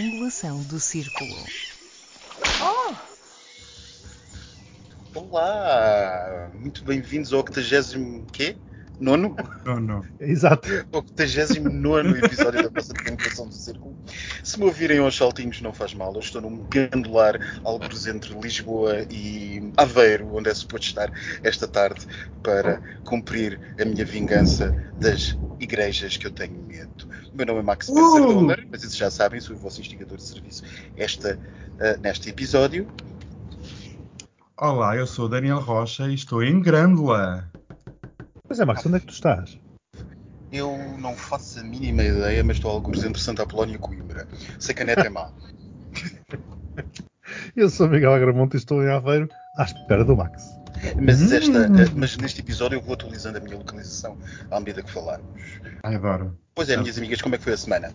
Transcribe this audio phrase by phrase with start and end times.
[0.00, 1.36] dimensão do círculo.
[2.62, 2.94] Oh!
[5.18, 6.50] Olá!
[6.54, 8.56] Muito bem-vindos ao 80 quê?
[9.02, 9.34] Nono?
[9.64, 10.00] Não.
[10.20, 10.68] Exato.
[10.92, 13.96] O 89 episódio da nossa Comunicação do Círculo.
[14.44, 16.14] Se me ouvirem aos saltinhos, não faz mal.
[16.14, 21.12] Eu estou num gandular, alguns entre Lisboa e Aveiro, onde é suposto estar
[21.42, 22.06] esta tarde,
[22.44, 27.08] para cumprir a minha vingança das igrejas que eu tenho medo.
[27.32, 28.34] O meu nome é Max Spencer Uh!
[28.34, 30.62] Dollar, mas isso já sabem, sou o vosso instigador de serviço
[30.96, 31.36] esta,
[31.80, 32.86] ah, neste episódio.
[34.56, 37.51] Olá, eu sou o Daniel Rocha e estou em Grândola.
[38.52, 39.58] Pois é, Max, onde é que tu estás?
[40.52, 44.28] Eu não faço a mínima ideia, mas estou a alguns entre Santa Apolónia e Coimbra.
[44.58, 45.30] Sei que a neta é má.
[47.56, 49.26] Eu sou Miguel Agramonte e estou em Aveiro
[49.56, 50.50] à espera do Max.
[51.00, 51.34] Mas, Hum.
[51.34, 54.18] esta, eh, mas neste episódio eu vou atualizando a minha localização
[54.50, 55.40] à medida que falarmos.
[55.82, 56.36] Ai, adoro.
[56.54, 56.82] Pois é, Tá.
[56.82, 57.90] minhas amigas, como é que foi a semana?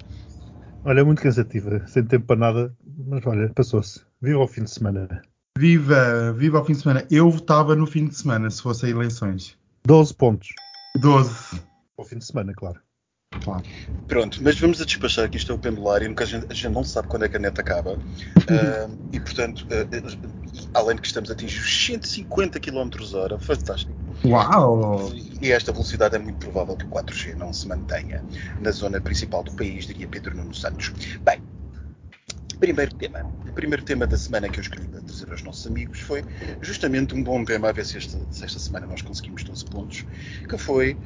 [0.83, 4.01] Olha, muito cansativa, sem tempo para nada, mas olha, passou-se.
[4.19, 5.21] Viva ao fim de semana.
[5.55, 7.05] Viva, viva ao fim de semana.
[7.11, 9.55] Eu votava no fim de semana, se fossem eleições.
[9.87, 10.49] 12 pontos.
[10.97, 11.61] 12.
[11.97, 12.81] Ao fim de semana, claro.
[13.41, 13.63] Claro.
[14.05, 16.53] Pronto, mas vamos a despachar que isto é o pendular e nunca a gente, a
[16.53, 17.97] gente não sabe quando é que a neta acaba.
[18.49, 23.93] Ah, e portanto, ah, além de que estamos a atingir os 150 km hora, fantástico.
[24.25, 25.09] Uau!
[25.41, 28.25] E a esta velocidade é muito provável que o 4G não se mantenha
[28.59, 30.89] na zona principal do país, diria Pedro Nuno Santos.
[31.21, 31.41] Bem,
[32.59, 33.23] primeiro tema.
[33.47, 36.23] O primeiro tema da semana que eu escolhi para trazer aos nossos amigos foi
[36.61, 40.05] justamente um bom tema, a ver se esta, se esta semana nós conseguimos 12 pontos,
[40.47, 40.97] que foi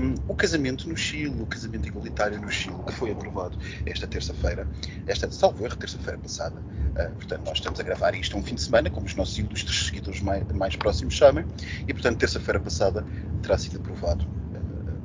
[0.00, 3.56] hum, o casamento no Chile, o casamento igualitário no Chile, que foi aprovado
[3.86, 4.68] esta terça-feira,
[5.06, 6.62] esta, salvo erro, terça-feira passada.
[6.96, 9.86] Ah, portanto, nós estamos a gravar isto um fim de semana, como os nossos ilustres
[9.86, 11.46] seguidores mais, mais próximos sabem,
[11.86, 13.04] e portanto, terça-feira passada
[13.42, 14.58] terá sido aprovado ah,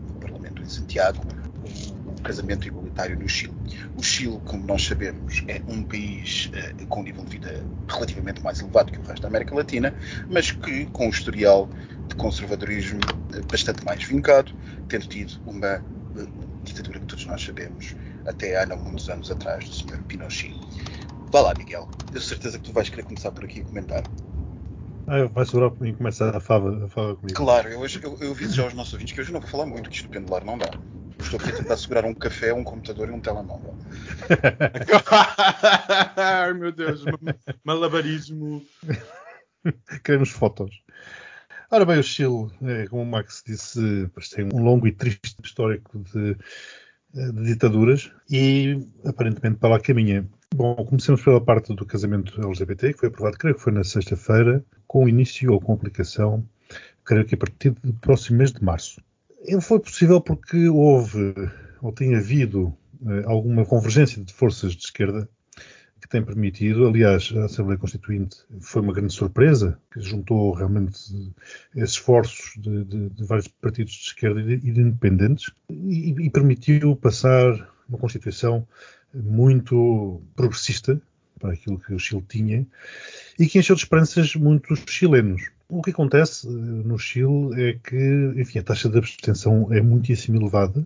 [0.08, 1.26] no Parlamento em Santiago
[2.26, 3.54] casamento igualitário no Chile.
[3.96, 8.44] O Chile, como nós sabemos, é um país eh, com um nível de vida relativamente
[8.44, 9.94] mais elevado que o resto da América Latina,
[10.30, 11.70] mas que com um historial
[12.10, 13.00] de conservadorismo
[13.34, 14.52] eh, bastante mais vincado,
[14.90, 15.82] tendo tido uma eh,
[16.64, 20.02] ditadura que todos nós sabemos até há não muitos anos atrás do Sr.
[20.08, 20.54] Pinochet.
[21.32, 21.88] Vá lá, Miguel.
[22.14, 24.04] Eu certeza que tu vais querer começar por aqui a comentar.
[25.08, 27.38] Ah, vai segurar e começa a fava, a fava comigo.
[27.38, 29.68] Claro, eu, hoje, eu, eu aviso já aos nossos ouvintes que hoje não vou falar
[29.68, 30.72] muito, que isto do pendular não dá.
[31.26, 33.76] Estou aqui a tentar segurar um café, um computador e um telemóvel.
[36.16, 37.04] Ai, meu Deus.
[37.04, 37.18] ma-
[37.64, 38.64] Malabarismo.
[40.04, 40.84] Queremos fotos.
[41.72, 45.98] Ora bem, o Chile, é, como o Max disse, tem um longo e triste histórico
[46.14, 46.36] de,
[47.14, 50.28] de ditaduras e aparentemente para lá caminha.
[50.54, 54.64] Bom, comecemos pela parte do casamento LGBT, que foi aprovado, creio que foi na sexta-feira,
[54.88, 56.48] com início ou com aplicação,
[57.04, 59.02] creio que a partir do próximo mês de março.
[59.48, 61.34] E foi possível porque houve,
[61.82, 62.76] ou tem havido,
[63.06, 65.30] eh, alguma convergência de forças de esquerda
[66.02, 71.00] que tem permitido, aliás, a Assembleia Constituinte foi uma grande surpresa, que juntou realmente
[71.76, 76.96] esforços de, de- de vários partidos de esquerda e e de independentes e, e permitiu
[76.96, 77.52] passar
[77.90, 78.68] uma Constituição
[79.14, 81.02] muito progressista
[81.40, 82.68] para aquilo que o Chile tinha
[83.40, 85.50] e que encheu de esperanças muitos chilenos.
[85.68, 90.38] O que acontece eh, no Chile é que, enfim, a taxa de abstenção é muitíssimo
[90.40, 90.86] elevada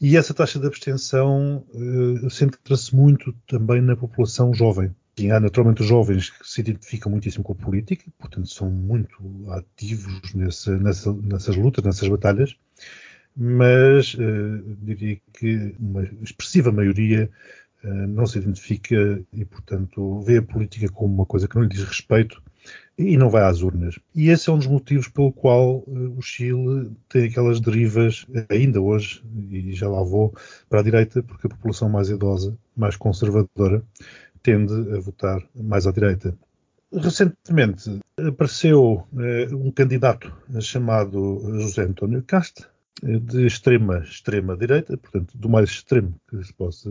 [0.00, 4.94] e essa taxa de abstenção eh, centra-se muito também na população jovem.
[5.18, 9.16] E há naturalmente jovens que se identificam muitíssimo com a política, portanto são muito
[9.50, 12.54] ativos nessa- nessa- nessas lutas, nessas batalhas,
[13.36, 17.30] mas eh, diria que uma expressiva maioria
[17.84, 21.68] eh, não se identifica e, portanto, vê a política como uma coisa que não lhe
[21.68, 22.42] diz respeito
[22.98, 23.98] e não vai às urnas.
[24.14, 28.46] E esse é um dos motivos pelo qual eh, o Chile tem aquelas derivas, eh,
[28.50, 30.34] ainda hoje, e já lá vou,
[30.68, 33.82] para a direita, porque a população mais idosa, mais conservadora,
[34.42, 36.36] tende a votar mais à direita.
[36.92, 42.64] Recentemente apareceu eh, um candidato chamado José António Cast,
[43.02, 46.90] eh, de extrema, extrema direita, portanto, do mais extremo que se possa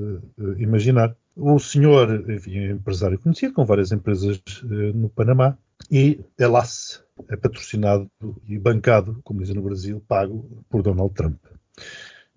[0.58, 1.16] imaginar.
[1.36, 5.58] O senhor, enfim, é empresário conhecido, com várias empresas eh, no Panamá,
[5.90, 8.10] e é LAS, é patrocinado
[8.48, 11.38] e bancado, como dizem no Brasil, pago por Donald Trump.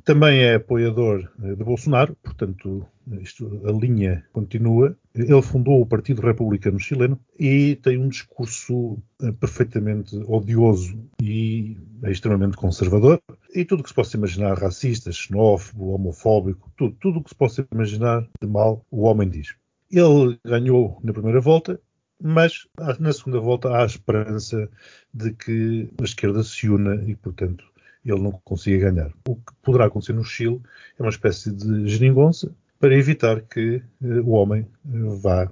[0.08, 2.86] Também é apoiador eh, de Bolsonaro, portanto,
[3.20, 4.96] isto, a linha continua.
[5.14, 12.10] Ele fundou o Partido Republicano Chileno e tem um discurso eh, perfeitamente odioso e é
[12.10, 13.20] extremamente conservador.
[13.54, 17.68] E tudo o que se possa imaginar, racista, xenófobo, homofóbico, tudo o que se possa
[17.70, 19.56] imaginar de mal, o homem diz.
[19.90, 21.78] Ele ganhou na primeira volta,
[22.22, 22.66] mas
[22.98, 24.68] na segunda volta há a esperança
[25.12, 27.64] de que a esquerda se una e, portanto,
[28.04, 29.12] ele não consiga ganhar.
[29.28, 30.60] O que poderá acontecer no Chile
[30.98, 35.50] é uma espécie de geringonça para evitar que o homem vá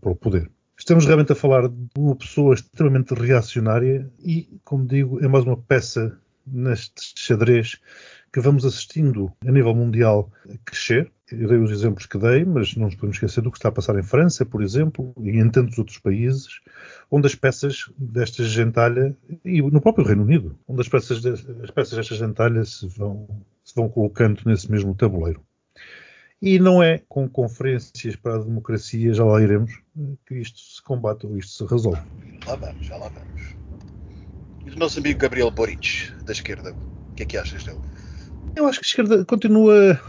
[0.00, 0.50] para o poder.
[0.78, 5.56] Estamos realmente a falar de uma pessoa extremamente reacionária e, como digo, é mais uma
[5.56, 7.78] peça neste xadrez
[8.32, 10.30] que vamos assistindo a nível mundial
[10.64, 11.10] crescer.
[11.30, 13.72] Eu dei os exemplos que dei, mas não nos podemos esquecer do que está a
[13.72, 16.60] passar em França, por exemplo, e em tantos outros países,
[17.10, 21.70] onde as peças desta gentalha, e no próprio Reino Unido, onde as peças, de, as
[21.70, 23.28] peças desta gentalha se vão,
[23.64, 25.40] se vão colocando nesse mesmo tabuleiro.
[26.42, 29.78] E não é com conferências para a democracia, já lá iremos,
[30.26, 32.00] que isto se combate ou isto se resolve.
[32.46, 33.54] Lá vamos, já lá vamos.
[34.66, 37.78] E do nosso amigo Gabriel Boric, da esquerda, o que é que achas dele?
[38.56, 40.00] Eu acho que a esquerda continua.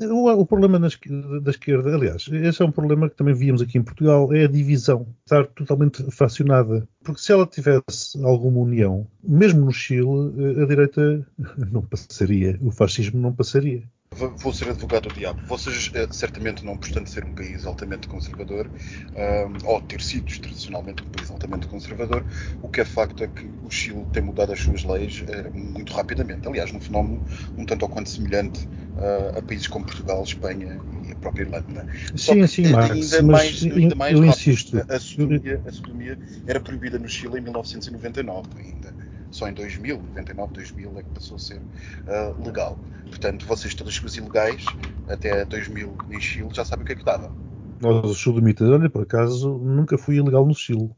[0.00, 3.82] O, o problema da esquerda, aliás, esse é um problema que também víamos aqui em
[3.82, 6.88] Portugal, é a divisão, estar totalmente fracionada.
[7.02, 11.26] Porque se ela tivesse alguma união, mesmo no Chile, a direita
[11.72, 13.82] não passaria, o fascismo não passaria.
[14.10, 15.38] Vou ser advogado do diabo.
[15.46, 18.70] Vocês, eh, certamente, não obstante ser um país altamente conservador,
[19.14, 22.24] um, ou ter sido tradicionalmente um país altamente conservador,
[22.60, 25.92] o que é facto é que o Chile tem mudado as suas leis uh, muito
[25.92, 26.48] rapidamente.
[26.48, 27.22] Aliás, num fenómeno
[27.56, 28.66] um tanto ou quanto semelhante
[28.96, 31.86] uh, a países como Portugal, Espanha e a própria Irlanda.
[32.16, 34.84] Sim, sim, Marcos, ainda mais, ainda mais eu rápido, insisto.
[34.88, 38.94] A sodomia, a sodomia era proibida no Chile em 1999 ainda
[39.30, 42.78] só em 2000, 99, 2000 é que passou a ser uh, legal.
[43.08, 44.64] Portanto, vocês todos os ilegais,
[45.08, 47.32] até 2000 em Chile, já sabem o que é que dava.
[47.80, 50.90] Nós, os sodomitas, olha, por acaso, nunca fui ilegal no Chile.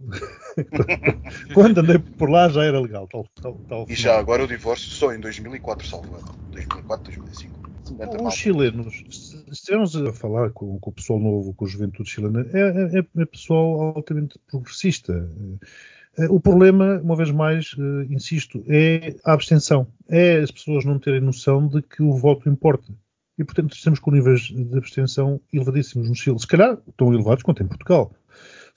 [1.53, 3.06] Quando andei por lá já era legal.
[3.06, 6.19] Tal, tal, tal e já agora o divórcio só em 2004, salvo
[6.50, 7.61] 2004, 2005.
[8.25, 12.47] Os chilenos, se estivermos a falar com, com, o pessoal novo, com a juventude chilena,
[12.53, 15.29] é, é, é pessoal altamente progressista.
[16.20, 19.87] Eh, o problema, uma vez mais, eh, insisto, é a abstenção.
[20.08, 22.93] É as pessoas não terem noção de que o voto importa.
[23.38, 26.38] E, portanto, estamos com níveis de abstenção elevadíssimos no Chile.
[26.38, 28.12] Se calhar tão elevados quanto em Portugal.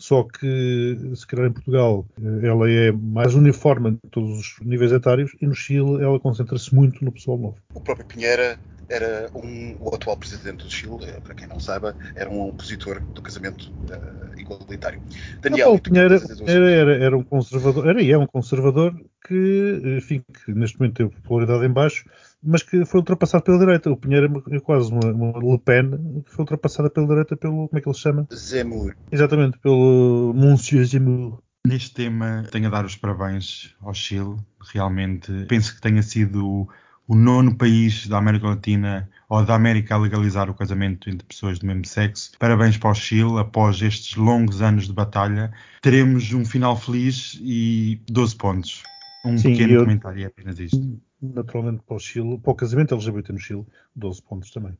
[0.04, 4.92] Só que, se calhar em Portugal, eh, ela é mais uniforme em todos os níveis
[4.92, 7.58] etários e no Chile ela concentra-se muito no pessoal novo.
[7.74, 8.60] O próprio Pinheira
[8.90, 13.02] era um, o atual presidente do Chile, eh, para quem não saiba, era um opositor
[13.16, 15.00] do casamento uh, igualitário.
[15.42, 16.16] Daniel, ah, Pinheiro
[16.46, 18.94] era, era, era, um conservador, era e é um conservador
[19.26, 22.04] que, enfim, que neste momento tem popularidade em baixo,
[22.44, 23.92] mas que foi ultrapassado pela direita.
[23.92, 27.78] O Pinheiro é quase uma, uma Le Pen que foi ultrapassada pela direita pelo, como
[27.78, 28.28] é que ele se chama?
[28.34, 28.96] Zemmour.
[29.12, 31.40] Exatamente, pelo Monsieur Zemmour.
[31.66, 34.36] Neste tema, tenho a dar os parabéns ao Chile.
[34.74, 36.68] Realmente, penso que tenha sido
[37.08, 41.60] o nono país da América Latina ou da América a legalizar o casamento entre pessoas
[41.60, 42.32] do mesmo sexo.
[42.38, 45.52] Parabéns para o Chile, após estes longos anos de batalha.
[45.82, 48.84] Teremos um final feliz e 12 pontos.
[49.26, 51.00] Um Sim, pequeno eu, comentário é apenas isto.
[51.24, 53.66] Naturalmente para o Chile, para o casamento LGBT no Chile,
[53.96, 54.78] 12 pontos também.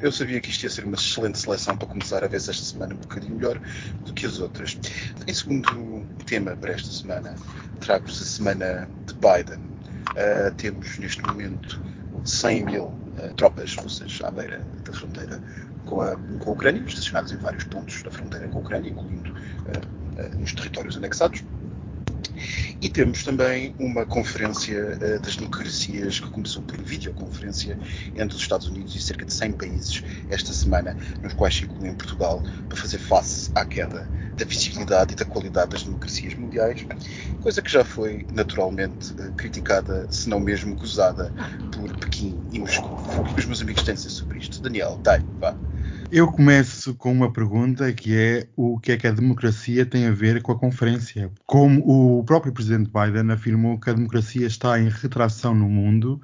[0.00, 2.94] Eu sabia que isto ia ser uma excelente seleção para começar a ver esta semana
[2.94, 3.60] um bocadinho melhor
[4.04, 4.78] do que as outras.
[5.26, 7.34] Em segundo tema para esta semana,
[7.80, 9.76] trago-vos a semana de Biden
[10.16, 11.78] Uh, temos neste momento
[12.24, 15.42] 100 mil uh, tropas russas à beira da fronteira
[15.84, 19.32] com a, com a Ucrânia, estacionadas em vários pontos da fronteira com a Ucrânia, incluindo
[19.32, 21.44] uh, nos territórios anexados.
[22.80, 27.78] E temos também uma conferência uh, das democracias que começou por videoconferência
[28.14, 31.94] entre os Estados Unidos e cerca de 100 países esta semana, nos quais se incluem
[31.94, 36.86] Portugal, para fazer face à queda da visibilidade e da qualidade das democracias mundiais,
[37.42, 41.32] coisa que já foi naturalmente uh, criticada, se não mesmo gozada,
[41.72, 42.96] por Pequim e Moscou.
[43.34, 44.60] Que os meus amigos têm a dizer sobre isto?
[44.60, 45.56] Daniel, dai, vá.
[46.10, 50.12] Eu começo com uma pergunta que é o que é que a democracia tem a
[50.12, 51.32] ver com a conferência?
[51.44, 56.20] Como o próprio presidente Biden afirmou que a democracia está em retração no mundo,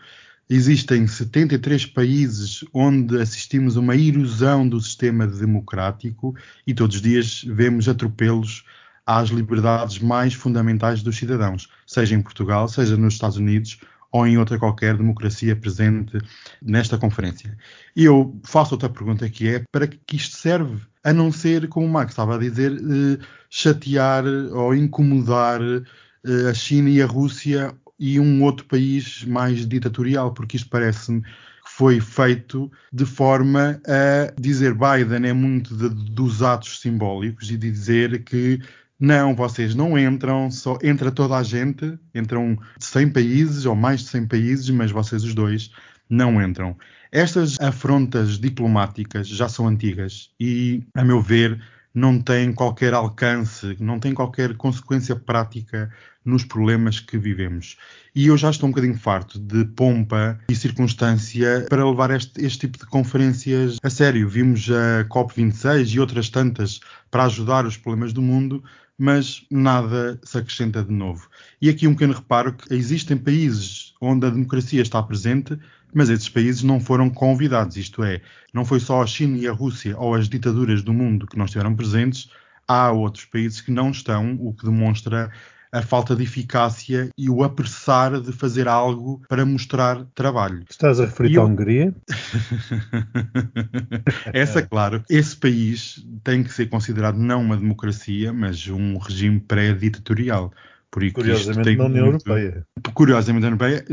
[0.48, 6.34] existem 73 países onde assistimos a uma erosão do sistema democrático
[6.64, 8.64] e todos os dias vemos atropelos
[9.04, 13.80] às liberdades mais fundamentais dos cidadãos, seja em Portugal, seja nos Estados Unidos
[14.12, 16.18] ou em outra qualquer democracia presente
[16.60, 17.56] nesta conferência.
[17.96, 20.82] E eu faço outra pergunta que é para que isto serve?
[21.02, 26.54] A não ser, como o Max estava a dizer, eh, chatear ou incomodar eh, a
[26.54, 31.28] China e a Rússia e um outro país mais ditatorial, porque isto parece-me que
[31.64, 38.22] foi feito de forma a dizer Biden é muito de, dos atos simbólicos e dizer
[38.24, 38.60] que
[39.02, 44.10] não, vocês não entram, só entra toda a gente, entram 100 países ou mais de
[44.10, 45.72] 100 países, mas vocês os dois
[46.08, 46.76] não entram.
[47.10, 51.60] Estas afrontas diplomáticas já são antigas e, a meu ver,
[51.92, 55.90] não têm qualquer alcance, não têm qualquer consequência prática
[56.24, 57.76] nos problemas que vivemos.
[58.14, 62.60] E eu já estou um bocadinho farto de pompa e circunstância para levar este, este
[62.60, 64.28] tipo de conferências a sério.
[64.28, 66.78] Vimos a COP26 e outras tantas
[67.10, 68.62] para ajudar os problemas do mundo,
[69.02, 71.28] mas nada se acrescenta de novo.
[71.60, 75.58] E aqui um pequeno reparo que existem países onde a democracia está presente,
[75.92, 77.76] mas esses países não foram convidados.
[77.76, 78.22] Isto é,
[78.54, 81.46] não foi só a China e a Rússia ou as ditaduras do mundo que não
[81.46, 82.30] estiveram presentes,
[82.68, 85.32] há outros países que não estão, o que demonstra
[85.72, 90.64] a falta de eficácia e o apressar de fazer algo para mostrar trabalho.
[90.68, 91.94] Estás a referir à Hungria?
[94.34, 95.02] Essa, claro.
[95.08, 100.52] Esse país tem que ser considerado não uma democracia, mas um regime pré-ditatorial.
[100.90, 102.28] Curiosamente na União muito...
[102.28, 102.66] Europeia.
[102.92, 103.84] Curiosamente na União Europeia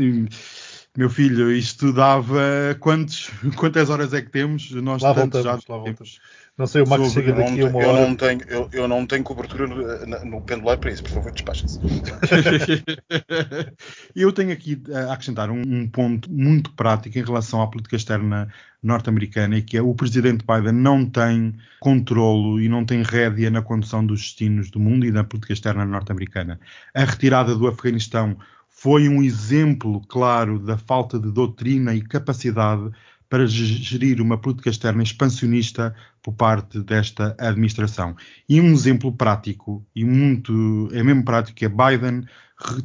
[0.96, 4.70] meu filho, isto dava quantos, quantas horas é que temos?
[4.72, 6.20] Nós lá voltamos, já lá voltamos.
[6.60, 8.02] Não sei, o Max chega daqui a uma hora.
[8.02, 11.32] Eu não tenho, eu, eu não tenho cobertura no, no pendular para isso, por favor,
[11.32, 11.80] despachem-se.
[14.14, 18.52] eu tenho aqui a acrescentar um, um, ponto muito prático em relação à política externa
[18.82, 23.62] norte-americana, e que é o presidente Biden não tem controlo e não tem rédea na
[23.62, 26.60] condução dos destinos do mundo e da política externa norte-americana.
[26.92, 28.36] A retirada do Afeganistão
[28.68, 32.90] foi um exemplo claro da falta de doutrina e capacidade
[33.30, 38.16] para gerir uma política externa expansionista por parte desta administração.
[38.48, 42.24] E um exemplo prático, e muito, é mesmo prático, é Biden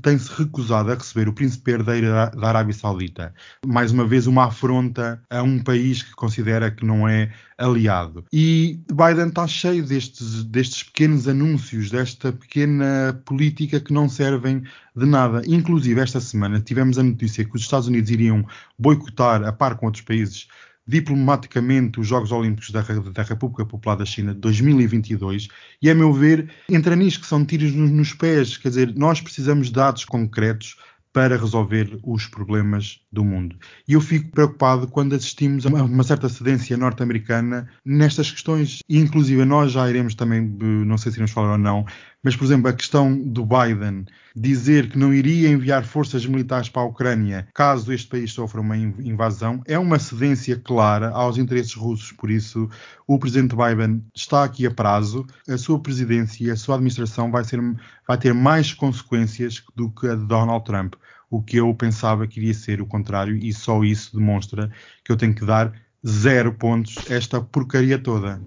[0.02, 3.34] tem-se recusado a receber o príncipe herdeiro da Arábia Saudita.
[3.66, 8.26] Mais uma vez, uma afronta a um país que considera que não é aliado.
[8.32, 14.64] E Biden está cheio destes, destes pequenos anúncios, desta pequena política que não servem
[14.96, 15.42] de nada.
[15.46, 18.46] Inclusive, esta semana tivemos a notícia que os Estados Unidos iriam
[18.80, 20.48] boicotar, a par com outros países,
[20.88, 25.48] diplomaticamente os Jogos Olímpicos da, da, República Popular da China de 2022
[25.82, 28.58] e, a meu ver, entra nisso que são tiros nos, nos pés.
[28.58, 30.78] Quer dizer, nós precisamos de dados concretos
[31.16, 33.56] para resolver os problemas do mundo.
[33.88, 39.46] E eu fico preocupado quando assistimos a uma certa cedência norte-americana nestas questões, e inclusive
[39.46, 41.86] nós já iremos também, não sei se iremos falar ou não,
[42.26, 44.06] mas, por exemplo, a questão do Biden
[44.36, 48.76] dizer que não iria enviar forças militares para a Ucrânia caso este país sofra uma
[48.76, 52.12] invasão é uma cedência clara aos interesses russos.
[52.14, 52.68] Por isso,
[53.06, 55.24] o presidente Biden está aqui a prazo.
[55.48, 57.60] A sua presidência e a sua administração vai, ser,
[58.08, 60.96] vai ter mais consequências do que a de Donald Trump
[61.30, 64.72] o que eu pensava que iria ser o contrário, e só isso demonstra
[65.04, 65.74] que eu tenho que dar
[66.06, 68.42] zero pontos a esta porcaria toda.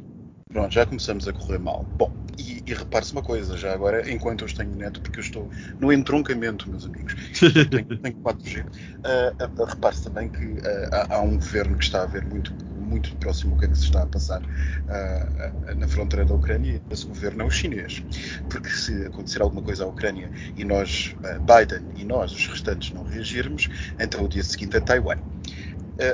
[0.50, 1.84] Pronto, já começamos a correr mal.
[1.98, 5.50] Bom, e, e repare-se uma coisa, já agora, enquanto eu tenho neto, porque eu estou
[5.80, 7.16] no entroncamento, meus amigos,
[7.70, 12.02] tenho, tenho 4G, uh, uh, repare-se também que uh, há, há, um governo que está
[12.02, 15.88] a ver muito, muito próximo o que é que se está a passar uh, na
[15.88, 16.82] fronteira da Ucrânia.
[16.90, 18.02] Esse governo é o chinês.
[18.50, 23.02] Porque se acontecer alguma coisa à Ucrânia e nós, Biden e nós, os restantes, não
[23.02, 25.16] reagirmos, então o dia seguinte é Taiwan.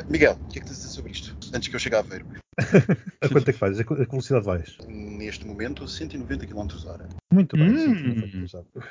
[0.09, 1.37] Miguel, o que é que tens a dizer sobre isto?
[1.53, 2.25] Antes que eu chegue a ver.
[3.21, 3.79] A quanto é que faz?
[3.79, 4.77] A que velocidade vais?
[4.89, 8.47] Neste momento, 190 km h Muito bem, hum.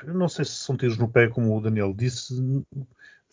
[0.07, 2.33] Não sei se são tiros no pé, como o Daniel disse.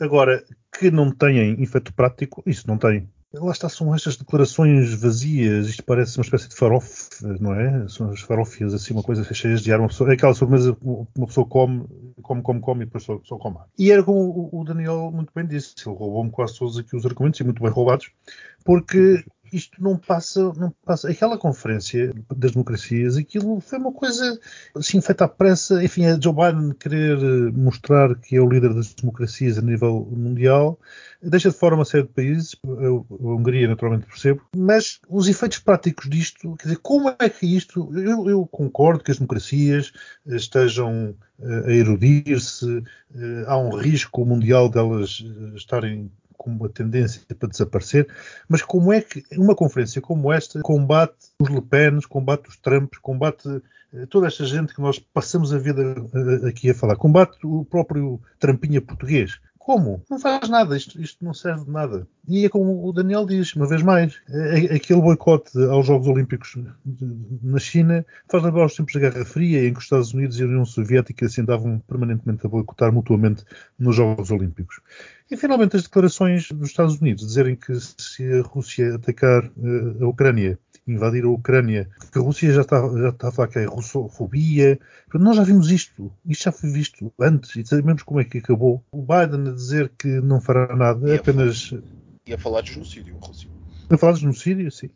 [0.00, 0.42] Agora,
[0.78, 3.08] que não têm efeito prático, isso não tem.
[3.32, 7.86] Lá está, são estas declarações vazias, isto parece uma espécie de farofe, não é?
[7.86, 11.26] São as farofias, assim, uma coisa cheias de ar, uma pessoa, é aquela sobremesa uma
[11.28, 11.84] pessoa come,
[12.22, 13.58] come, come, come e depois só, só come.
[13.78, 17.38] E era como o Daniel muito bem disse, ele roubou-me quase todos aqui os argumentos,
[17.38, 18.10] e muito bem roubados,
[18.64, 21.10] porque isto não passa, não passa.
[21.10, 24.38] Aquela conferência das democracias, aquilo foi uma coisa
[24.74, 25.82] assim feita à pressa.
[25.82, 27.18] Enfim, a Joe Biden querer
[27.52, 30.78] mostrar que é o líder das democracias a nível mundial,
[31.22, 36.08] deixa de fora uma série de países, a Hungria naturalmente percebo, mas os efeitos práticos
[36.08, 37.90] disto, quer dizer, como é que isto.
[37.98, 39.92] Eu, eu concordo que as democracias
[40.26, 42.82] estejam eh, a erudir-se,
[43.14, 46.10] eh, há um risco mundial delas eh, estarem
[46.40, 48.08] com uma tendência para desaparecer,
[48.48, 52.98] mas como é que uma conferência como esta combate os Le Pen, combate os Trumps,
[52.98, 53.46] combate
[53.92, 55.82] eh, toda esta gente que nós passamos a vida
[56.14, 60.02] eh, aqui a falar, combate o próprio Trampinha português, como?
[60.10, 62.08] Não faz nada, isto, isto, não serve de nada.
[62.26, 66.56] E é como o Daniel diz, uma vez mais, é, aquele boicote aos Jogos Olímpicos
[67.42, 70.42] na China faz lembrar os tempos da Guerra Fria, em que os Estados Unidos e
[70.42, 73.44] a União Soviética se andavam permanentemente a boicotar mutuamente
[73.78, 74.80] nos Jogos Olímpicos.
[75.30, 80.08] E finalmente as declarações dos Estados Unidos dizerem que se a Rússia atacar uh, a
[80.08, 83.64] Ucrânia, invadir a Ucrânia, que a Rússia já está, já está a falar que é
[83.64, 84.78] russofobia.
[85.14, 86.12] Nós já vimos isto.
[86.26, 88.84] Isto já foi visto antes e sabemos como é que acabou.
[88.90, 91.74] O Biden a dizer que não fará nada, é apenas.
[92.26, 93.48] E a falar de genocídio, Rússia.
[93.88, 94.90] A falar de genocídio, sim.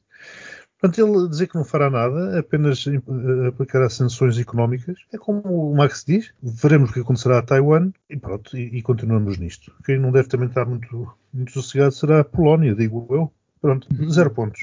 [0.80, 5.74] Portanto, ele dizer que não fará nada, apenas eh, aplicará sanções económicas, é como o
[5.74, 9.72] Max diz, veremos o que acontecerá a Taiwan e pronto, e, e continuamos nisto.
[9.84, 13.32] Quem não deve também estar muito, muito sossegado será a Polónia, digo eu.
[13.64, 14.60] Pronto, zero pontos.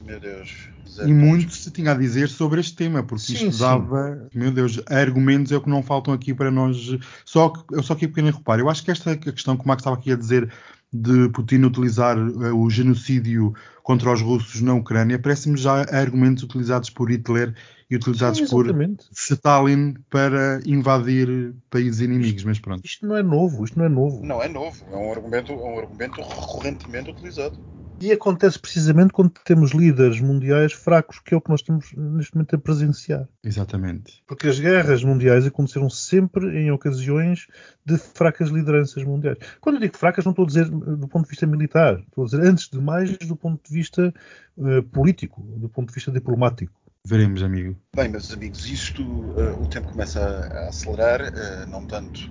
[0.00, 0.68] Meu Deus.
[1.04, 4.38] E muito se tinha a dizer sobre este tema, porque sim, isto dava, sim.
[4.38, 6.76] meu Deus, argumentos é o que não faltam aqui para nós.
[7.24, 8.62] Só que eu só aqui pequeno reparo.
[8.62, 10.52] Eu acho que esta questão que o Max estava aqui a dizer
[10.94, 16.88] de Putin utilizar uh, o genocídio contra os russos na Ucrânia, parece-me já argumentos utilizados
[16.88, 17.52] por Hitler
[17.90, 18.66] e utilizados Sim, por
[19.12, 22.82] Stalin para invadir países inimigos, isto, mas pronto.
[22.84, 24.24] Isto não é novo, isto não é novo.
[24.24, 27.58] Não é novo, é um argumento, é um argumento recorrentemente utilizado.
[28.04, 32.34] E acontece precisamente quando temos líderes mundiais fracos, que é o que nós estamos neste
[32.34, 33.26] momento a presenciar.
[33.42, 34.22] Exatamente.
[34.26, 37.46] Porque as guerras mundiais aconteceram sempre em ocasiões
[37.82, 39.38] de fracas lideranças mundiais.
[39.58, 42.26] Quando eu digo fracas, não estou a dizer do ponto de vista militar, estou a
[42.26, 44.12] dizer, antes de mais, do ponto de vista
[44.58, 46.78] uh, político, do ponto de vista diplomático.
[47.06, 47.74] Veremos, amigo.
[47.96, 52.30] Bem, meus amigos, isto, uh, o tempo começa a, a acelerar, uh, não tanto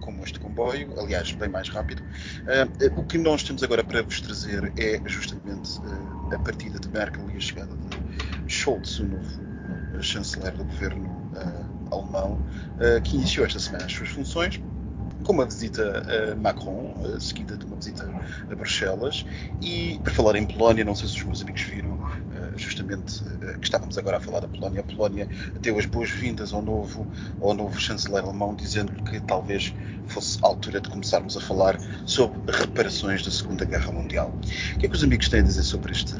[0.00, 2.02] como este comboio, aliás, bem mais rápido.
[2.02, 6.88] Uh, o que nós temos agora para vos trazer é justamente uh, a partida de
[6.88, 9.48] Merkel e a chegada de Scholz, o novo
[10.00, 12.38] chanceler do governo uh, alemão,
[13.02, 14.60] que iniciou esta semana as suas funções
[15.24, 18.08] com uma visita a Macron, seguida de uma visita
[18.50, 19.26] a Bruxelas.
[19.60, 21.87] E, para falar em Polónia, não sei se os meus amigos viram,
[22.58, 23.22] justamente
[23.58, 24.80] que estávamos agora a falar da Polónia.
[24.80, 25.28] A Polónia
[25.60, 27.06] deu as boas-vindas ao novo,
[27.40, 29.74] ao novo chanceler alemão, dizendo-lhe que talvez
[30.06, 34.32] fosse a altura de começarmos a falar sobre reparações da Segunda Guerra Mundial.
[34.74, 36.14] O que é que os amigos têm a dizer sobre este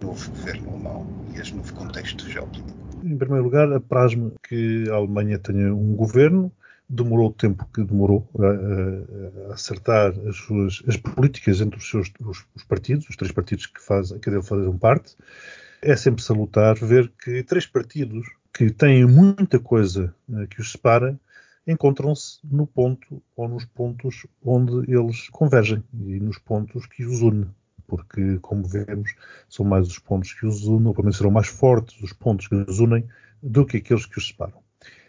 [0.00, 2.78] novo governo alemão e este novo contexto geopolítico?
[3.02, 6.52] Em primeiro lugar, apraz-me que a Alemanha tenha um governo
[6.92, 12.12] demorou o tempo que demorou a, a acertar as suas as políticas entre os seus
[12.20, 15.16] os, os partidos, os três partidos que, faz, que dele fazem parte.
[15.84, 18.24] É sempre salutar ver que três partidos
[18.54, 21.18] que têm muita coisa uh, que os separa
[21.66, 27.48] encontram-se no ponto ou nos pontos onde eles convergem e nos pontos que os une.
[27.88, 29.12] Porque, como vemos,
[29.48, 32.46] são mais os pontos que os unem, ou pelo menos serão mais fortes os pontos
[32.46, 33.04] que os unem
[33.42, 34.62] do que aqueles que os separam.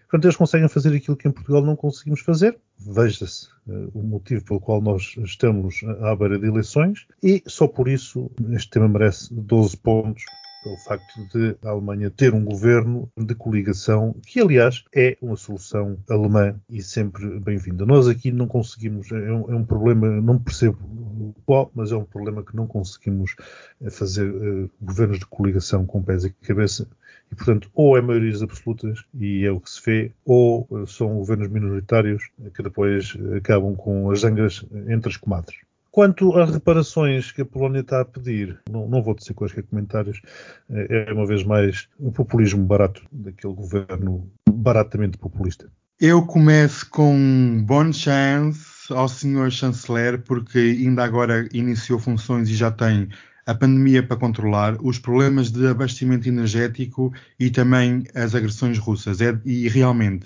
[0.09, 2.57] Portanto, eles conseguem fazer aquilo que em Portugal não conseguimos fazer.
[2.79, 7.88] Veja-se uh, o motivo pelo qual nós estamos à beira de eleições e só por
[7.88, 10.23] isso este tema merece 12 pontos
[10.63, 15.97] pelo facto de a Alemanha ter um governo de coligação, que aliás é uma solução
[16.10, 17.86] alemã e sempre bem-vinda.
[17.86, 22.06] Nós aqui não conseguimos, é um, é um, problema, não percebo qual, mas é um
[22.06, 23.36] problema que não conseguimos
[23.82, 26.88] eh, fazer uh, governos de coligação com pés e cabeça.
[27.32, 31.17] E, portanto, ou é maiorias absolutas, e é o que se vê, ou uh, são
[31.17, 35.58] governos minoritários que depois acabam com as zangas entre as comadres.
[35.93, 40.23] Quanto a reparações que a Polónia está a pedir, não, não vou dizer quaisquer comentários,
[40.71, 45.71] é, é uma vez mais o populismo barato daquele governo baratamente populista.
[46.01, 52.71] Eu começo com bom chance ao senhor chanceler, porque ainda agora iniciou funções e já
[52.71, 53.08] tem
[53.45, 59.21] a pandemia para controlar, os problemas de abastecimento energético e também as agressões russas.
[59.21, 60.25] É, e realmente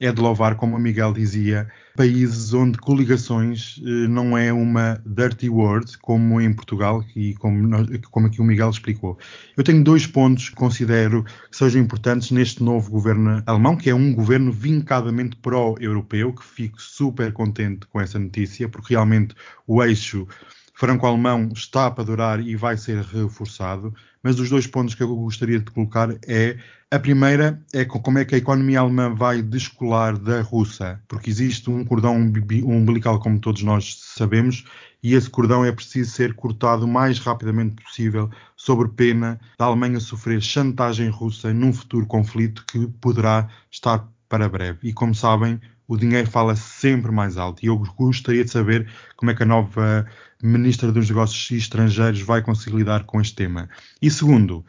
[0.00, 5.48] é de louvar, como o Miguel dizia, países onde coligações eh, não é uma dirty
[5.48, 9.16] word, como em Portugal e como, nós, como aqui o Miguel explicou.
[9.56, 13.94] Eu tenho dois pontos que considero que sejam importantes neste novo governo alemão, que é
[13.94, 19.34] um governo vincadamente pró-europeu, que fico super contente com essa notícia, porque realmente
[19.66, 20.26] o eixo
[20.74, 25.58] franco-alemão está para durar e vai ser reforçado, mas os dois pontos que eu gostaria
[25.58, 26.58] de colocar é
[26.90, 31.70] a primeira é como é que a economia alemã vai descolar da russa, porque existe
[31.70, 34.64] um cordão umbilical, como todos nós sabemos,
[35.02, 40.00] e esse cordão é preciso ser cortado o mais rapidamente possível, sob pena da Alemanha
[40.00, 44.78] sofrer chantagem russa num futuro conflito que poderá estar para breve.
[44.82, 47.64] E como sabem, o dinheiro fala sempre mais alto.
[47.64, 50.06] E eu gostaria de saber como é que a nova
[50.42, 53.68] Ministra dos Negócios Estrangeiros vai conseguir lidar com este tema.
[54.00, 54.64] E segundo,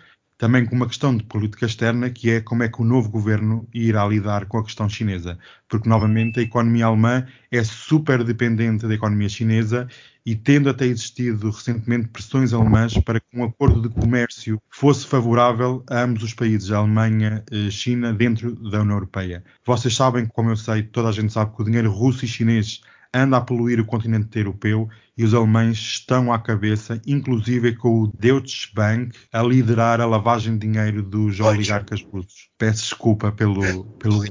[0.46, 3.68] também com uma questão de política externa, que é como é que o novo governo
[3.74, 5.40] irá lidar com a questão chinesa.
[5.68, 9.88] Porque, novamente, a economia alemã é super dependente da economia chinesa
[10.24, 15.84] e tendo até existido recentemente pressões alemãs para que um acordo de comércio fosse favorável
[15.90, 19.44] a ambos os países, a Alemanha e China, dentro da União Europeia.
[19.66, 22.82] Vocês sabem, como eu sei, toda a gente sabe que o dinheiro russo e chinês
[23.16, 28.12] anda a poluir o continente europeu e os alemães estão à cabeça, inclusive com o
[28.20, 32.50] Deutsche Bank a liderar a lavagem de dinheiro dos oligarcas russos.
[32.58, 34.22] Peço desculpa pelo, pelo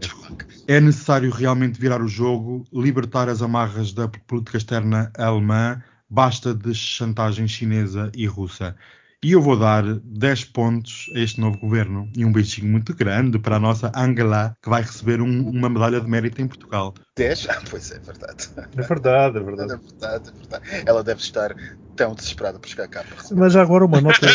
[0.68, 6.74] É necessário realmente virar o jogo, libertar as amarras da política externa alemã, basta de
[6.74, 8.76] chantagem chinesa e russa.
[9.24, 13.38] E eu vou dar 10 pontos a este novo governo e um beijinho muito grande
[13.38, 16.92] para a nossa Angela, que vai receber um, uma medalha de mérito em Portugal.
[17.16, 17.48] 10?
[17.48, 18.48] Ah, pois é, verdade.
[18.76, 19.72] É verdade, é verdade.
[19.72, 20.84] É verdade, é verdade.
[20.86, 21.56] Ela deve estar
[21.96, 23.02] tão desesperada por chegar cá.
[23.02, 24.26] Para Mas já agora uma nota,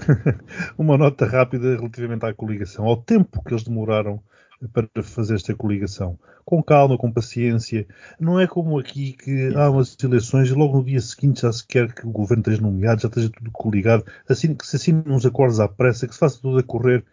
[0.78, 4.22] uma nota rápida relativamente à coligação, ao tempo que eles demoraram
[4.68, 6.18] para fazer esta coligação.
[6.44, 7.86] Com calma, com paciência.
[8.18, 11.66] Não é como aqui que há umas eleições e logo no dia seguinte já se
[11.66, 15.24] quer que o governo esteja nomeado, já esteja tudo coligado, assim, que se assinem uns
[15.24, 17.04] acordos à pressa, que se faça tudo a correr.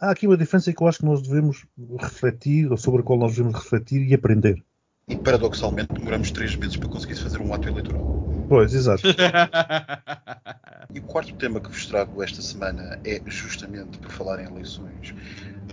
[0.00, 1.66] Há aqui uma diferença que eu acho que nós devemos
[1.98, 4.62] refletir, ou sobre a qual nós devemos refletir e aprender.
[5.08, 8.30] E paradoxalmente demoramos três meses para conseguir fazer um ato eleitoral.
[8.48, 9.02] Pois, exato.
[10.94, 15.12] e o quarto tema que vos trago esta semana é justamente por falar em eleições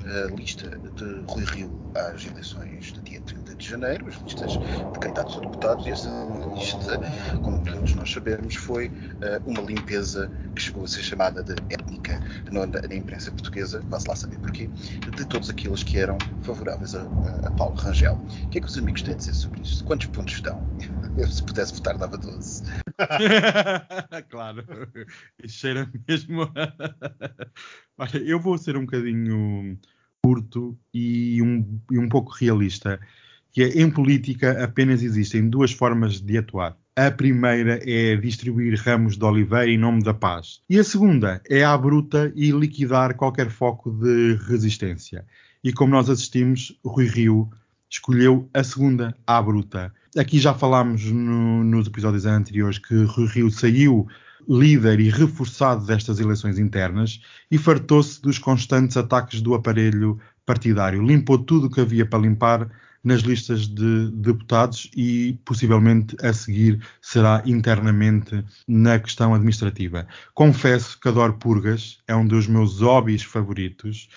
[0.03, 4.99] a lista de Rui Rio às eleições do dia 30 de janeiro, as listas de
[4.99, 6.09] candidatos a deputados, e essa
[6.55, 6.99] lista,
[7.43, 12.19] como todos nós sabemos, foi uh, uma limpeza que chegou a ser chamada de étnica
[12.51, 14.67] na, na imprensa portuguesa, quase lá saber porquê,
[15.15, 17.01] de todos aqueles que eram favoráveis a,
[17.45, 18.15] a, Paulo Rangel.
[18.43, 19.83] O que é que os amigos têm a dizer sobre isto?
[19.83, 20.65] Quantos pontos dão?
[21.17, 22.63] Eu, se pudesse votar, dava 12.
[24.29, 24.63] claro,
[25.47, 26.43] cheira mesmo.
[27.97, 29.79] Olha, eu vou ser um bocadinho
[30.23, 32.99] curto e um, e um pouco realista,
[33.57, 36.77] que em política apenas existem duas formas de atuar.
[36.95, 40.59] A primeira é distribuir ramos de oliveira em nome da paz.
[40.69, 45.25] E a segunda é à bruta e liquidar qualquer foco de resistência.
[45.63, 47.49] E como nós assistimos, Rui Rio
[47.89, 49.91] escolheu a segunda à bruta.
[50.15, 54.07] Aqui já falámos no, nos episódios anteriores que Rui Rio saiu
[54.47, 61.01] líder e reforçado destas eleições internas e fartou-se dos constantes ataques do aparelho partidário.
[61.01, 62.69] Limpou tudo o que havia para limpar
[63.03, 70.07] nas listas de deputados e possivelmente a seguir será internamente na questão administrativa.
[70.33, 74.09] Confesso que adoro purgas, é um dos meus hobbies favoritos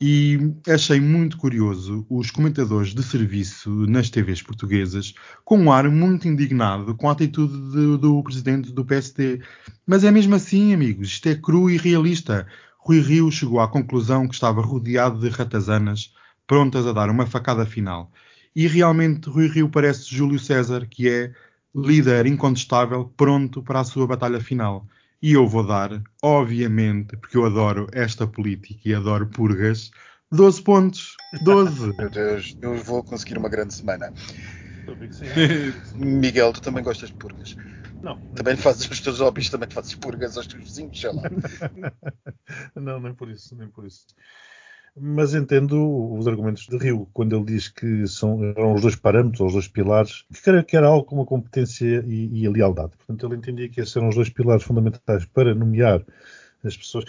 [0.00, 5.12] e achei muito curioso os comentadores de serviço nas TVs portuguesas
[5.44, 9.42] com um ar muito indignado com a atitude de, do presidente do PSD.
[9.84, 12.46] Mas é mesmo assim, amigos, isto é cru e realista.
[12.78, 16.12] Rui Rio chegou à conclusão que estava rodeado de ratazanas
[16.48, 18.10] prontas a dar uma facada final.
[18.56, 21.32] E realmente Rui Rio parece Júlio César, que é
[21.72, 24.84] líder incontestável, pronto para a sua batalha final.
[25.22, 29.90] E eu vou dar, obviamente, porque eu adoro esta política e adoro purgas,
[30.32, 31.16] 12 pontos.
[31.42, 31.94] 12.
[31.98, 34.12] Meu Deus, eu vou conseguir uma grande semana.
[35.94, 37.56] Miguel, tu também gostas de purgas?
[38.02, 38.16] Não.
[38.34, 41.22] Também fazes os teus hobbies, também fazes purgas aos teus vizinhos, sei lá.
[42.74, 44.06] não, nem por isso, nem por isso
[45.00, 49.40] mas entendo os argumentos de Rio, quando ele diz que são, eram os dois parâmetros,
[49.40, 52.92] os dois pilares, que que era algo como a competência e, e a lealdade.
[52.96, 56.04] Portanto, ele entendia que esses eram os dois pilares fundamentais para nomear
[56.64, 57.04] as pessoas.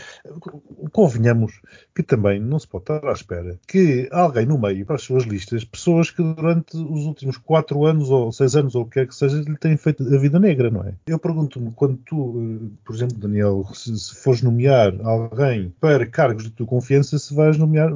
[0.92, 1.62] Convenhamos
[1.96, 5.24] que também não se pode estar à espera que alguém no meio, para as suas
[5.24, 9.06] listas, pessoas que durante os últimos quatro anos ou seis anos ou o que é
[9.06, 10.94] que seja, lhe têm feito a vida negra, não é?
[11.08, 16.44] Eu pergunto-me, quando tu, eh, por exemplo, Daniel, se, se fores nomear alguém para cargos
[16.44, 17.92] de tua confiança, se vais nomear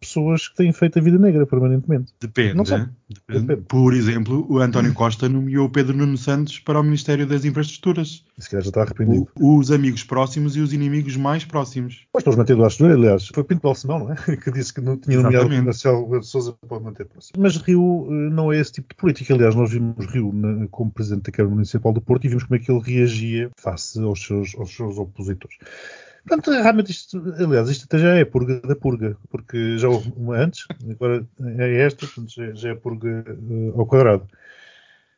[0.00, 2.12] pessoas que têm feito a vida negra permanentemente.
[2.20, 2.54] Depende.
[2.54, 2.90] Não Depende.
[3.08, 3.62] Depende.
[3.68, 8.24] Por exemplo, o António Costa nomeou Pedro Nuno Santos para o Ministério das Infraestruturas.
[8.38, 9.28] Se calhar já está arrependido.
[9.40, 12.06] O, os amigos próximos e os inimigos mais próximos.
[12.12, 14.16] Pois, para os manter do Astúria, aliás, foi Pinto Balsemão, não é?
[14.38, 17.40] Que disse que não tinha nomeado o Marcelo de Souza para manter próximo.
[17.42, 19.34] Mas Rio eh, não é esse tipo de política.
[19.34, 22.56] Aliás, nós vimos Rio na, como presidente da Câmara Municipal do Porto e vimos como
[22.56, 25.56] é que ele reagia face aos seus, aos seus opositores.
[26.28, 30.36] Portanto, realmente isto, aliás, isto até já é purga da purga, porque já houve uma
[30.36, 34.28] antes, agora é esta, portanto já, já é purga uh, ao quadrado.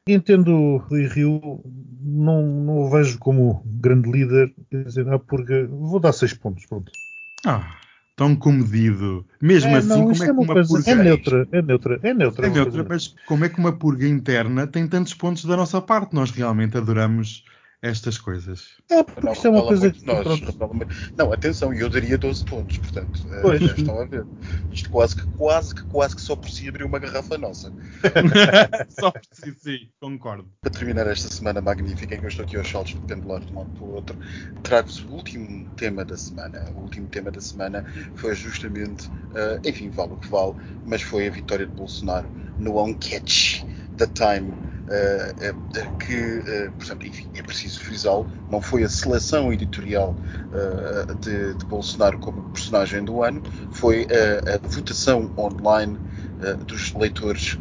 [0.06, 1.62] Entendo Rui Rio,
[2.10, 6.66] não, não o vejo como grande líder, quer dizer, ah, porque vou dar seis pontos,
[6.66, 6.90] pronto.
[7.46, 7.76] Ah,
[8.16, 9.24] tão comedido.
[9.40, 10.90] Mesmo é, assim, não, como é, é que uma, coisa, purga...
[10.90, 12.46] É neutra, é neutra, é neutra.
[12.46, 16.14] É neutra, mas como é que uma purga interna tem tantos pontos da nossa parte?
[16.14, 17.44] Nós realmente adoramos
[17.82, 18.68] estas coisas.
[18.90, 20.04] É, porque não, isto é uma coisa que.
[20.04, 20.26] Nós,
[21.16, 23.60] não, atenção, eu daria 12 pontos, portanto, eh, pois.
[23.60, 24.26] já estão a ver.
[24.70, 27.72] Isto quase que, quase que, quase que só por si abriu uma garrafa nossa.
[28.88, 30.46] só por si, sim, concordo.
[30.60, 33.52] Para terminar esta semana magnífica em que eu estou aqui aos saltos de pendular de
[33.52, 34.18] um lado para o outro,
[34.62, 36.70] trago-vos o último tema da semana.
[36.74, 41.26] O último tema da semana foi justamente, uh, enfim, vale o que vale, mas foi
[41.26, 43.64] a vitória de Bolsonaro no On Catch
[43.96, 44.52] da Time
[46.00, 50.14] que, uh, portanto, enfim, é preciso frisá-lo, não foi a seleção editorial
[51.20, 55.96] de, de, Bolsonaro como personagem do ano, foi a, votação online
[56.66, 57.56] dos leitores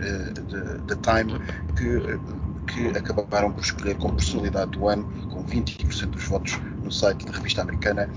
[0.87, 1.39] da Time
[1.75, 7.25] que, que acabaram por escolher como personalidade do ano, com 20% dos votos, no site
[7.25, 8.09] da revista americana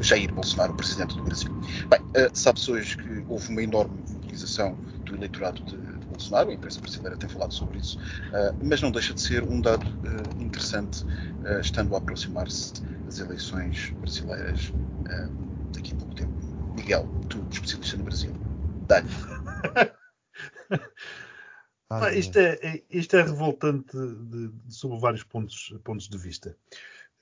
[0.00, 1.50] Jair Bolsonaro, presidente do Brasil.
[1.88, 5.76] Bem, uh, sabe-se hoje que houve uma enorme mobilização do eleitorado de,
[6.16, 7.98] Bolsonaro, a imprensa brasileira tem falado sobre isso,
[8.32, 11.04] uh, mas não deixa de ser um dado uh, interessante,
[11.60, 12.72] estando a aproximar-se
[13.04, 14.72] das eleições brasileiras
[15.72, 16.34] daqui a pouco tempo.
[16.74, 18.34] Miguel, tu, especialista no Brasil,
[18.88, 19.06] dá-lhe.
[21.88, 26.56] Ah, isto, é, é, isto é revoltante de, de, sob vários pontos, pontos de vista.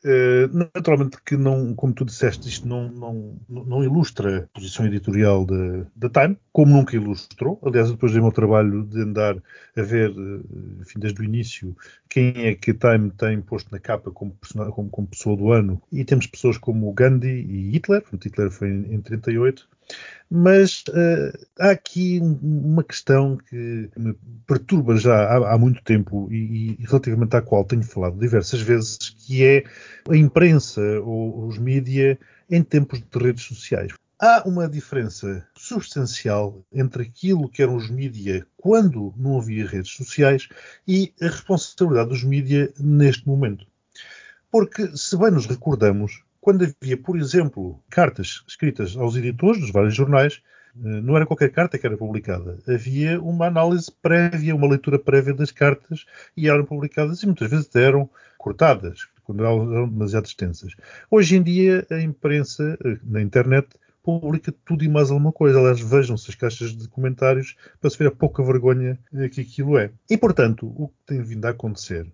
[0.04, 5.46] Uh, naturalmente que não, como tu disseste, isto não, não, não ilustra a posição editorial
[5.96, 7.58] da Time, como nunca ilustrou.
[7.64, 9.36] Aliás, depois dei o meu trabalho de andar
[9.74, 11.74] a ver, eh, enfim, desde o início,
[12.06, 14.36] quem é que a Time tem posto na capa como,
[14.72, 15.80] como, como pessoa do ano.
[15.90, 19.66] E temos pessoas como Gandhi e Hitler, Hitler foi em, em 38,
[20.30, 24.16] mas uh, há aqui uma questão que me
[24.46, 29.10] perturba já há, há muito tempo e, e, relativamente à qual tenho falado diversas vezes,
[29.10, 29.64] que é
[30.08, 32.18] a imprensa ou os mídia
[32.50, 33.92] em tempos de redes sociais.
[34.18, 40.48] Há uma diferença substancial entre aquilo que eram os mídia quando não havia redes sociais
[40.88, 43.66] e a responsabilidade dos mídia neste momento.
[44.50, 49.94] Porque, se bem nos recordamos, quando havia, por exemplo, cartas escritas aos editores dos vários
[49.94, 50.42] jornais,
[50.76, 52.58] eh, não era qualquer carta que era publicada.
[52.68, 56.04] Havia uma análise prévia, uma leitura prévia das cartas
[56.36, 60.74] e eram publicadas e muitas vezes eram cortadas, quando eram demasiado extensas.
[61.10, 63.66] Hoje em dia, a imprensa eh, na internet
[64.02, 65.58] publica tudo e mais alguma coisa.
[65.58, 69.78] Aliás, vejam-se as caixas de comentários para se ver a pouca vergonha eh, que aquilo
[69.78, 69.90] é.
[70.10, 72.06] E, portanto, o que tem vindo a acontecer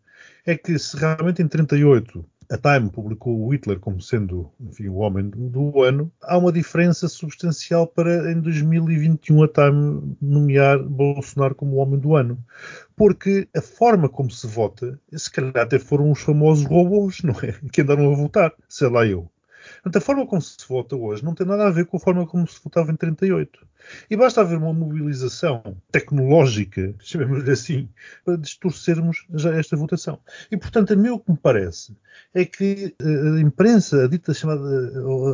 [0.46, 4.96] é que se realmente em 38 a Time publicou o Hitler como sendo enfim, o
[4.96, 11.76] homem do ano, há uma diferença substancial para em 2021 a Time nomear Bolsonaro como
[11.76, 12.38] o homem do ano.
[12.96, 17.54] Porque a forma como se vota, se calhar até foram os famosos robôs, não é?
[17.72, 19.30] Que andaram a votar, sei lá eu.
[19.82, 22.26] Portanto, a forma como se vota hoje não tem nada a ver com a forma
[22.26, 23.66] como se votava em 38.
[24.10, 27.88] E basta haver uma mobilização tecnológica, chamemos-lhe assim,
[28.24, 30.18] para distorcermos já esta votação.
[30.50, 31.96] E, portanto, a mim o que me parece
[32.34, 34.62] é que eh, a imprensa, a dita chamada,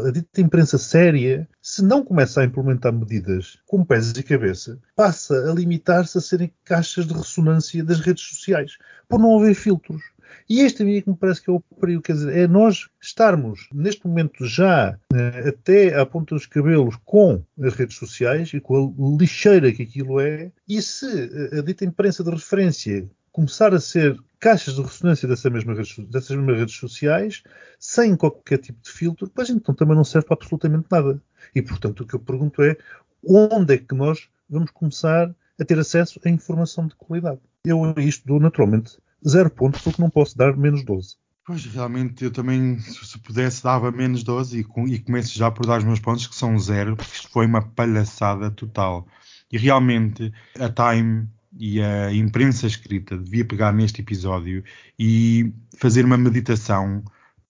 [0.06, 5.50] a dita imprensa séria, se não começa a implementar medidas com pés e cabeça, passa
[5.50, 8.78] a limitar-se a serem caixas de ressonância das redes sociais,
[9.08, 10.02] por não haver filtros.
[10.48, 12.46] E este a mim é que me parece que é o perigo, quer dizer, é
[12.46, 18.52] nós estarmos neste momento já eh, até à ponta dos cabelos com as redes sociais
[18.54, 21.06] e com a lixeira que aquilo é, e se
[21.52, 25.98] eh, a dita imprensa de referência começar a ser caixas de ressonância dessa mesma redes,
[26.08, 27.42] dessas mesmas redes sociais,
[27.78, 31.20] sem qualquer tipo de filtro, pois então também não serve para absolutamente nada.
[31.54, 32.76] E portanto o que eu pergunto é
[33.22, 37.40] onde é que nós vamos começar a ter acesso a informação de qualidade?
[37.64, 41.16] Eu a isto dou naturalmente zero pontos porque não posso dar menos 12.
[41.46, 45.78] Pois, realmente, eu também, se pudesse, dava menos 12 e, e começo já por dar
[45.78, 49.06] os meus pontos, que são zero, porque isto foi uma palhaçada total.
[49.52, 54.64] E realmente, a Time e a imprensa escrita devia pegar neste episódio
[54.98, 57.04] e fazer uma meditação.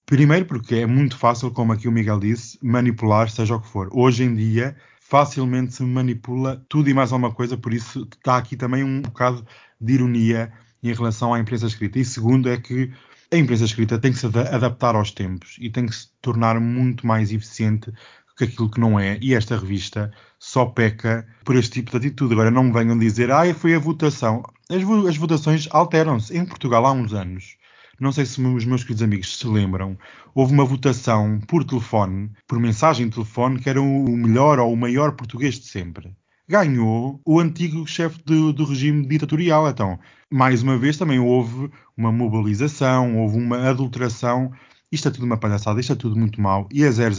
[0.05, 3.89] Primeiro, porque é muito fácil, como aqui o Miguel disse, manipular seja o que for.
[3.91, 8.55] Hoje em dia, facilmente se manipula tudo e mais alguma coisa, por isso está aqui
[8.55, 9.45] também um bocado
[9.81, 11.99] de ironia em relação à imprensa escrita.
[11.99, 12.91] E segundo é que
[13.31, 17.05] a imprensa escrita tem que se adaptar aos tempos e tem que se tornar muito
[17.05, 17.91] mais eficiente
[18.37, 19.17] que aquilo que não é.
[19.21, 22.33] E esta revista só peca por este tipo de atitude.
[22.33, 24.43] Agora não me venham dizer, ah, foi a votação.
[24.69, 26.37] As, vo as votações alteram-se.
[26.37, 27.57] Em Portugal há uns anos,
[27.99, 29.97] não sei se os meus queridos amigos se lembram,
[30.35, 34.77] houve uma votação por telefone, por mensagem de telefone, que era o melhor ou o
[34.77, 36.15] maior português de sempre
[36.47, 39.69] ganhou o antigo chefe do, do, regime ditatorial.
[39.69, 39.99] Então,
[40.31, 44.51] mais uma vez, também houve uma mobilização, houve uma adulteração.
[44.91, 46.67] Isto é tudo uma palhaçada, isto é tudo muito mau.
[46.71, 47.11] E é 000.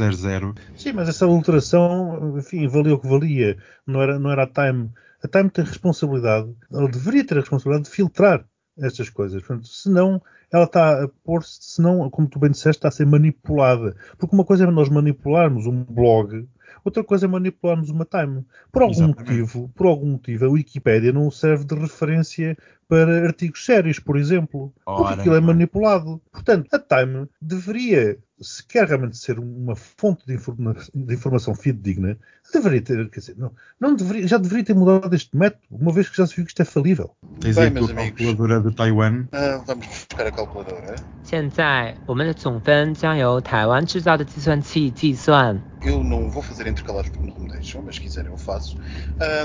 [0.74, 3.58] Sim, mas essa adulteração, enfim, valia o que valia.
[3.86, 4.90] Não era, não era a Time.
[5.22, 8.44] A Time tem responsabilidade, ela deveria ter a responsabilidade de filtrar
[8.78, 9.42] estas coisas.
[9.42, 13.96] Portanto, senão ela está a pôr-se, senão, como tu bem disseste, está a ser manipulada.
[14.16, 16.48] Porque uma coisa é nós manipularmos um blog
[16.88, 18.46] Outra coisa é manipularmos uma time.
[18.72, 19.18] Por algum Exatamente.
[19.18, 22.56] motivo, por algum motivo, a Wikipédia não serve de referência
[22.88, 24.72] para artigos sérios, por exemplo.
[24.86, 26.18] Ora, porque aquilo é manipulado.
[26.32, 32.17] Portanto, a Time deveria, se quer realmente ser uma fonte de, informa de informação fidedigna,
[32.53, 36.09] deveria ter, quer dizer, não, não deveria, já deveria ter mudado este método, uma vez
[36.09, 37.15] que já se viu que isto é falível.
[37.39, 39.21] Tens aí a tua calculadora de Taiwan?
[39.33, 40.95] Uh, vamos buscar a calculadora.
[41.23, 45.59] 现在我们的总分将由台湾制造的计算器计算。
[45.81, 48.77] Eu não vou fazer intercalares porque não me deixam, mas se quiserem eu faço.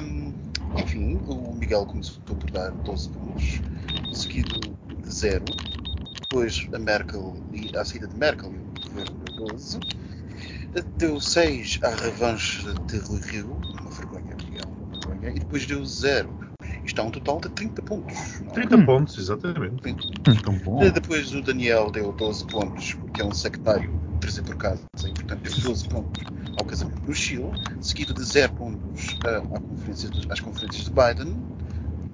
[0.02, 0.32] Um,
[0.76, 3.60] enfim, o Miguel começou por dar 12 pontos,
[4.12, 4.60] seguido
[5.02, 5.44] de zero.
[6.20, 9.79] Depois a Merkel, e a saída de Merkel e o Governo deu 12.
[10.97, 15.83] Deu 6 à revanche de Rui Rio, uma vergonha, é uma vergonha, e depois deu
[15.85, 16.35] 0.
[16.85, 18.15] Isto é um total de 30 pontos.
[18.41, 18.53] não é?
[18.53, 19.81] 30 pontos, exatamente.
[19.81, 20.41] 30.
[20.43, 20.91] Tão bom.
[20.91, 25.41] Depois o Daniel deu 12 pontos, porque é um sectário, trazer por casa, e portanto
[25.43, 26.23] deu 12 pontos
[26.57, 30.91] ao casamento no Chile, seguido de 0 pontos ah, à conferência de- às conferências de
[30.91, 31.35] Biden,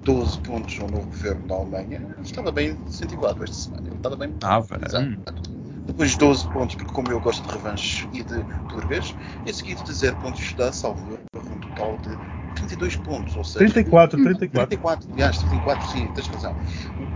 [0.04, 2.06] 12 pontos ao novo governo da Alemanha.
[2.24, 3.84] Estava bem incentivado esta semana.
[3.88, 4.30] Ele estava bem.
[4.32, 4.80] Estava.
[4.86, 5.59] Exato.
[5.92, 9.94] Depois 12 pontos, porque como eu gosto de revanches e de purgas, e seguido de
[9.94, 12.20] 0 pontos da Salvador, um total de
[12.54, 14.70] 32 pontos, ou seja, 34, 34.
[14.70, 16.56] 34, aliás, 34, sim, tens razão.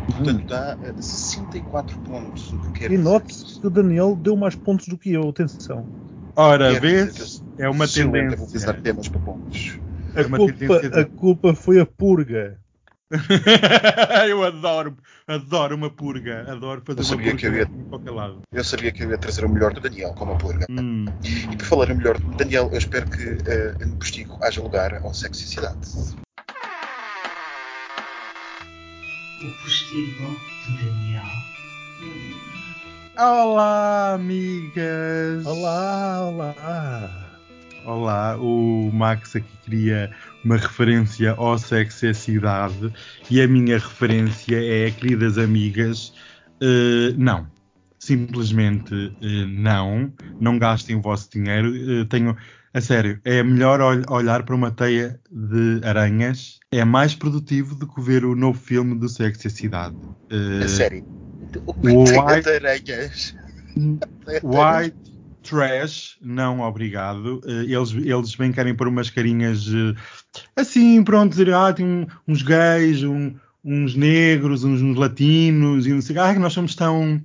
[0.07, 4.36] Portanto, dá eh, 64 pontos, o que quer E dizer note que o Daniel deu
[4.36, 5.89] mais pontos do que eu, atenção.
[6.36, 7.43] Ora, vês?
[7.57, 8.81] É uma excelente, vou utilizar tendência.
[8.81, 9.79] temas para pontos.
[10.15, 12.59] A É culpa, tendência a culpa foi a purga.
[14.30, 14.97] eu adoro,
[15.28, 16.45] adoro uma purga.
[16.52, 18.41] Adoro fazer Eu uma sabia purga que eu ia- qualquer lado.
[18.52, 20.65] Eu sabia que eu ia trazer o melhor do Daniel, como a purga.
[20.69, 21.06] Hum.
[21.52, 25.13] E por falar em melhor, Daniel, eu espero que eh, no postigo haja lugar ao
[25.13, 25.78] sexicidade.
[29.41, 31.23] O postigo de Daniel.
[33.17, 35.45] Olá, amigas!
[35.45, 37.22] Olá, olá.
[37.86, 40.12] Olá, o Max aqui queria
[40.43, 42.93] uma referência ao sexo e a cidade
[43.30, 46.13] e a minha referência é, queridas amigas,
[46.62, 47.48] eh, não.
[48.00, 50.12] Simplesmente eh, não.
[50.39, 51.74] Não gastem o vosso dinheiro.
[52.02, 52.36] Eh, tenho,
[52.74, 56.60] a sério, é melhor ol- olhar para uma teia de aranhas.
[56.72, 59.96] É mais produtivo do que ver o novo filme do sexo e a cidade.
[60.30, 61.04] Eh, A série.
[61.65, 63.36] o Teia White- de aranhas.
[64.43, 64.96] White
[65.43, 67.41] trash, não obrigado.
[67.45, 69.95] Eh, Eles, eles bem querem pôr umas carinhas eh,
[70.56, 76.01] assim, pronto, dizer, ah, tem uns gays, um- uns negros, uns, uns latinos, e não
[76.01, 77.21] sei, ah, nós somos tão,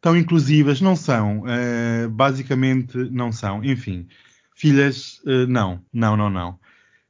[0.00, 0.80] tão inclusivas.
[0.80, 1.44] Não são.
[1.46, 3.62] Eh, basicamente, não são.
[3.64, 4.06] Enfim,
[4.54, 6.58] filhas, eh, não, não, não, não.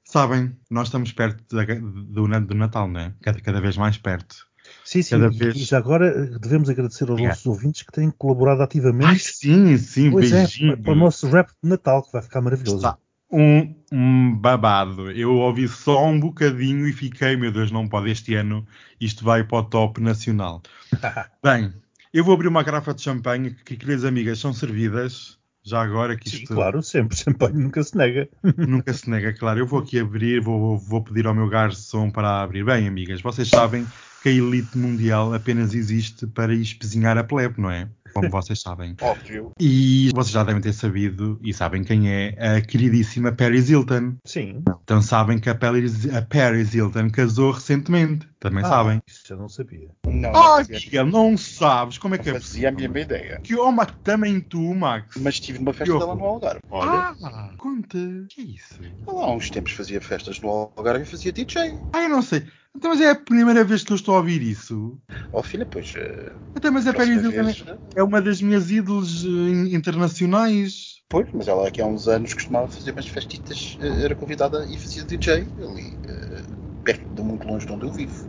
[0.04, 3.12] Sabem, nós estamos perto da- do, do Natal, não é?
[3.22, 4.46] Cada, cada vez mais perto.
[4.86, 5.10] Sim, sim.
[5.18, 7.30] Cada E, vez- e já agora eh, devemos agradecer aos Obrigado.
[7.32, 9.06] nossos ouvintes que têm colaborado ativamente.
[9.06, 10.74] Ai, sim, sim, pois beijinho.
[10.74, 12.76] é, para o nosso rap de Natal, que vai ficar maravilhoso.
[12.76, 12.96] Está
[13.28, 15.10] um, um babado.
[15.10, 18.10] Eu ouvi só um bocadinho e fiquei, meu Deus, não pode.
[18.12, 18.64] Este ano
[19.00, 20.62] isto vai para o top nacional.
[21.42, 21.74] Bem,
[22.14, 25.36] eu vou abrir uma garrafa de champanhe que, queridas amigas, são servidas.
[25.64, 27.16] Já agora que Sim, isto claro, sempre.
[27.18, 28.28] Champanhe nunca se nega.
[28.56, 29.58] nunca se nega, claro.
[29.58, 32.64] Eu vou aqui abrir, vou, vou pedir ao meu garçom para abrir.
[32.64, 33.84] Bem, amigas, vocês sabem
[34.26, 37.88] que a elite mundial apenas existe para espezinhar a plebe, não é?
[38.12, 38.96] Como vocês sabem.
[39.00, 39.52] Óbvio.
[39.60, 44.14] E vocês já devem ter sabido e sabem quem é a queridíssima Paris Hilton.
[44.24, 44.64] Sim.
[44.82, 48.26] Então sabem que a Paris, a Paris Hilton casou recentemente.
[48.40, 49.00] Também Ah, sabem.
[49.06, 49.88] Isso já não sabia.
[50.08, 52.94] Não, Ah, não Miguel, não sabes como é que é não fazia a possível?
[52.94, 53.40] mesma ideia.
[53.44, 55.16] Que oh, mas também tu, Max.
[55.20, 56.60] Mas estive numa festa Eu- dela no Algarve.
[56.72, 57.98] Ah, conta.
[58.30, 58.80] Que é isso?
[59.06, 61.78] Ela há uns tempos fazia festas no Algarve e fazia DJ.
[61.92, 62.44] Ah, eu não sei.
[62.76, 64.98] Então, mas é a primeira vez que eu estou a ouvir isso.
[65.32, 65.92] Oh filha, pois.
[65.96, 69.74] eh, Até, mas a Paris próxima Hilton vez, é- é uma das minhas ídolos eh,
[69.74, 70.96] internacionais.
[71.08, 74.76] Pois, mas ela aqui há uns anos costumava fazer umas festitas, eh, era convidada e
[74.76, 76.44] fazia DJ ali, eh,
[76.84, 78.26] perto de muito longe de onde eu vivo.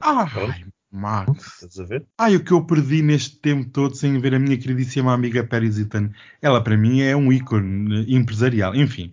[0.00, 1.44] Ai, Max.
[1.62, 2.06] Estás a ver?
[2.18, 5.78] Ai, o que eu perdi neste tempo todo sem ver a minha queridíssima amiga Paris
[5.78, 6.10] Hilton.
[6.40, 8.74] Ela, para mim, é um ícone empresarial.
[8.74, 9.12] Enfim.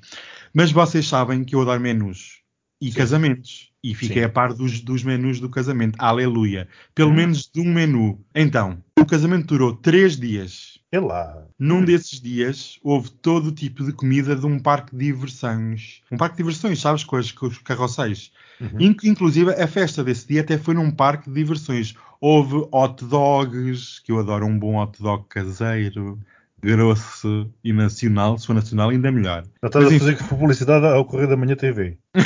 [0.53, 2.43] Mas vocês sabem que eu adoro menus
[2.81, 2.93] e Sim.
[2.93, 3.70] casamentos.
[3.83, 4.25] E fiquei Sim.
[4.25, 5.95] a par dos, dos menus do casamento.
[5.97, 6.67] Aleluia.
[6.93, 7.15] Pelo Hum.
[7.15, 8.19] menos de um menu.
[8.35, 10.79] Então, o casamento durou três dias.
[10.91, 11.45] É lá.
[11.57, 16.01] Num desses dias houve todo o tipo de comida de um parque de diversões.
[16.11, 18.31] Um parque de diversões, sabes, com, as, com os carroceiros.
[18.59, 18.69] Uhum.
[18.79, 21.95] In- Inclusive, a festa desse dia até foi num parque de diversões.
[22.19, 26.19] Houve hot dogs, que eu adoro um bom hot dog caseiro,
[26.61, 28.37] grosso e nacional.
[28.37, 29.43] Se for nacional, ainda melhor.
[29.63, 31.97] Já estás Mas, a fazer publicidade ao Correio da Manhã TV.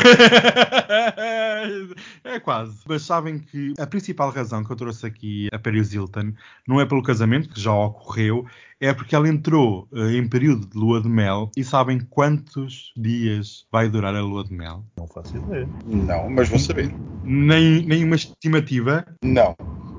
[2.23, 2.79] é quase.
[2.87, 6.33] Mas sabem que a principal razão que eu trouxe aqui a Paris Hilton
[6.67, 8.45] não é pelo casamento, que já ocorreu,
[8.79, 13.65] é porque ela entrou eh, em período de lua de mel e sabem quantos dias
[13.71, 14.83] vai durar a lua de mel?
[14.97, 15.67] Não faço ideia.
[15.85, 16.93] Não, mas vou saber.
[17.23, 19.05] Nem, nem uma estimativa.
[19.23, 19.55] Não.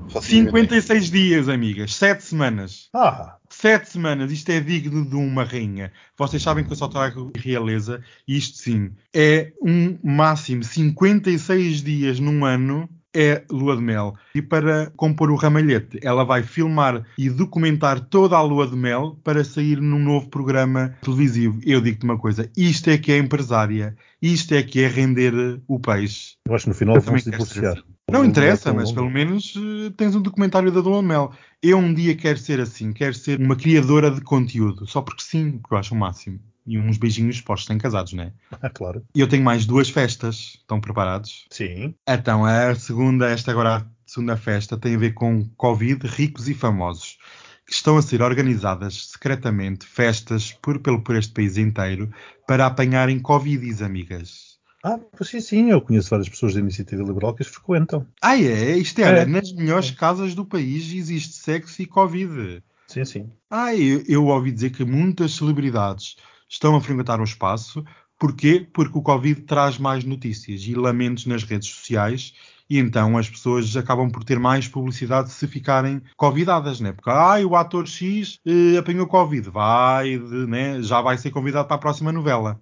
[0.09, 0.81] Faço a mínima ideia.
[0.81, 1.95] 56 dias, amigas.
[1.95, 2.89] 7 semanas.
[2.93, 5.91] Ah, Sete semanas, isto é digno de uma rainha.
[6.15, 12.45] Vocês sabem que eu só trago realeza, isto sim, é um máximo 56 dias num
[12.45, 14.15] ano é lua de mel.
[14.35, 19.19] E para compor o ramalhete, ela vai filmar e documentar toda a lua de mel
[19.23, 21.59] para sair num novo programa televisivo.
[21.65, 25.33] Eu digo-te uma coisa, isto é que é empresária, isto é que é render
[25.67, 26.35] o peixe.
[26.47, 27.73] eu acho que no final vão se divorciar.
[27.73, 27.96] assim.
[28.09, 31.33] Não interessa, é mas pelo menos eh, tens um documentário da Dona Mel.
[31.61, 35.57] Eu um dia quero ser assim, quero ser uma criadora de conteúdo, só porque sim,
[35.57, 36.39] porque eu acho o máximo.
[36.65, 38.31] E uns beijinhos postos em casados, né?
[38.61, 39.05] Ah, claro.
[39.13, 40.57] E eu tenho mais duas festas.
[40.57, 41.47] Estão preparados?
[41.49, 41.95] Sim.
[42.07, 46.53] Então, a segunda, esta agora, a segunda festa, tem a ver com Covid, ricos e
[46.53, 47.17] famosos,
[47.65, 52.09] que estão a ser organizadas secretamente festas por, pelo, por este país inteiro
[52.45, 54.46] para apanharem Covidis, amigas.
[54.87, 55.69] Ah, pois sim, sim.
[55.69, 58.07] Eu conheço várias pessoas da iniciativa liberal que as frequentam.
[58.21, 58.77] Ah, é?
[58.77, 59.25] Isto é, É.
[59.25, 62.63] nas melhores casas do país existe sexo e Covid.
[62.87, 63.29] Sim, sim.
[63.49, 66.15] Ah, eu, eu ouvi dizer que muitas celebridades
[66.49, 67.83] estão a frequentar o espaço.
[68.17, 68.65] Porquê?
[68.73, 72.33] Porque o Covid traz mais notícias e lamentos nas redes sociais
[72.69, 76.91] e então as pessoas acabam por ter mais publicidade se ficarem convidadas, né?
[76.93, 80.81] Porque, ai, o ator X eh, apanhou Covid, vai, de, né?
[80.81, 82.59] já vai ser convidado para a próxima novela.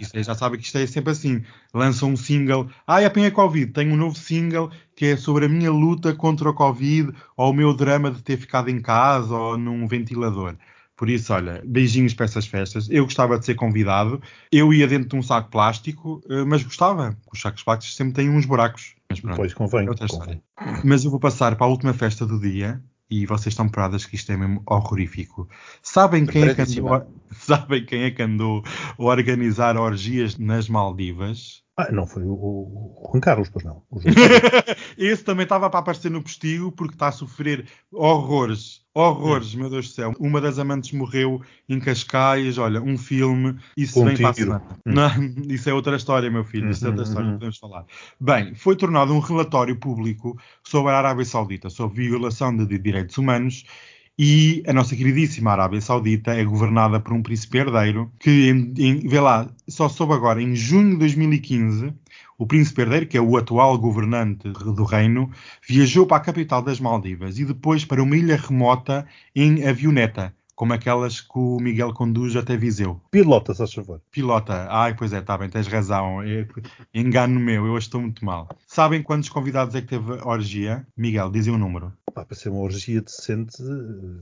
[0.00, 1.42] Isso aí já sabe que isto é sempre assim.
[1.72, 5.70] Lançam um single, ai, apanhei Covid, tenho um novo single que é sobre a minha
[5.70, 9.86] luta contra o Covid ou o meu drama de ter ficado em casa ou num
[9.86, 10.54] ventilador.
[10.94, 12.88] Por isso, olha, beijinhos para essas festas.
[12.90, 14.22] Eu gostava de ser convidado.
[14.52, 17.16] Eu ia dentro de um saco plástico, eh, mas gostava.
[17.32, 18.94] Os sacos plásticos sempre têm uns buracos.
[19.10, 19.86] Mas pronto, Pois convém.
[19.86, 20.40] é outra convém.
[20.60, 20.82] história.
[20.84, 22.80] Mas eu vou passar para a última festa do dia
[23.12, 25.46] e vocês estão preparadas que isto é mesmo horrorífico.
[25.82, 31.61] Sabem quem é que andou, sabem quem é que andou a organizar orgias nas Maldivas?
[31.74, 33.82] Ah, não foi o, o, Juan Carlos, pois não.
[34.98, 38.82] Esse também estava para aparecer no postigo porque está a sofrer horrores.
[38.94, 40.12] Horrores, meu Deus do céu.
[40.20, 42.58] Uma das amantes morreu em Cascais.
[42.58, 43.58] Olha, um filme.
[43.74, 44.64] Isso Com vem para a semana.
[44.86, 44.92] Hum.
[44.92, 45.10] Não,
[45.48, 46.68] isso é outra história, meu filho.
[46.68, 47.30] Isso é outra história, uhum.
[47.32, 47.86] não podemos falar.
[48.20, 53.64] Bem, foi tornado um relatório público sobre a Arábia Saudita, sobre violação de direitos humanos.
[54.18, 59.08] E a nossa queridíssima Arábia Saudita é governada por um príncipe herdeiro que, em, em-
[59.08, 61.92] vê lá, só soube agora, em junho de 2015,
[62.38, 65.30] o príncipe herdeiro, que é o atual governante do reino,
[65.66, 70.74] viajou para a capital das Maldivas e depois para uma ilha remota em avioneta, como
[70.74, 73.00] aquelas que o Miguel conduz até Viseu.
[73.10, 74.00] Pilota, se faz favor.
[74.10, 76.22] Pilota, ai, pois é, está bem, tens razão.
[76.22, 76.46] É-
[76.94, 78.48] engano meu, eu hoje estou muito mal.
[78.72, 80.86] Sabem quantos convidados é que teve a orgia?
[80.96, 81.92] Miguel, dizem um número.
[82.14, 83.58] Pá, para ser uma orgia decente,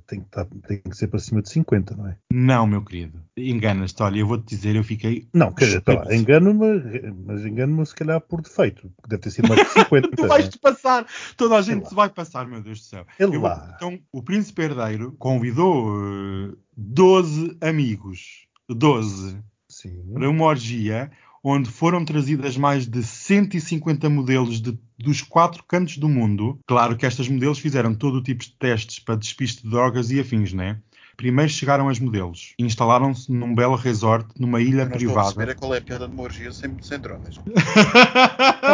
[0.08, 2.16] tem que, estar, tem que ser para cima de 50, não é?
[2.32, 3.22] Não, meu querido.
[3.36, 5.28] Enganas-te, olha, eu vou-te dizer, eu fiquei.
[5.32, 6.82] Não, quer dizer, tá engano-me,
[7.24, 10.08] mas engano-me se calhar por defeito, deve ter sido mais de 50.
[10.16, 10.26] Tu é?
[10.26, 13.06] vais-te passar, toda a gente se vai passar, meu Deus do céu.
[13.20, 13.46] Ele Eu
[13.76, 19.38] então, o príncipe herdeiro convidou eh, 12 amigos, 12,
[19.68, 20.12] Sim.
[20.12, 21.08] para uma orgia
[21.42, 26.58] onde foram trazidas mais de 150 modelos de- dos quatro cantos do mundo.
[26.66, 30.20] Claro que estas modelos fizeram todo o tipo de testes para despiste de drogas e
[30.20, 30.78] afins, né?
[31.20, 35.52] Primeiro chegaram as modelos, instalaram-se num belo resort, numa ilha não estou a perceber privada.
[35.52, 37.36] é qual é a piada de uma orgia sem, sem drogas.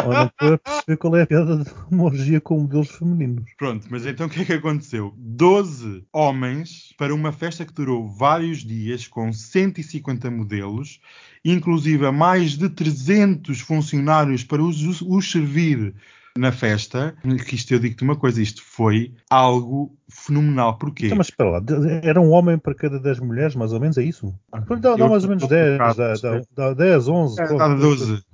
[0.07, 3.51] Não, estou a perceber qual é a piada de uma orgia com modelos femininos.
[3.59, 5.13] Pronto, mas então o que é que aconteceu?
[5.17, 11.01] 12 homens para uma festa que durou vários dias com 150 modelos,
[11.45, 15.97] inclusive a mais de 300 funcionários para os, os servir
[16.39, 17.17] na festa.
[17.47, 20.79] Que isto eu digo-te uma coisa, isto foi algo fenomenal.
[20.79, 21.07] Porquê?
[21.07, 21.63] Então, mas espera lá,
[22.03, 24.35] era um homem para cada 10 mulheres, mais ou menos, é isso?
[24.51, 27.41] Dá, dá Eu mais ou menos estou 10, focado, dá, dá, dá 10, 11.
[27.41, 27.77] É, dá coisa.
[27.77, 28.25] 12,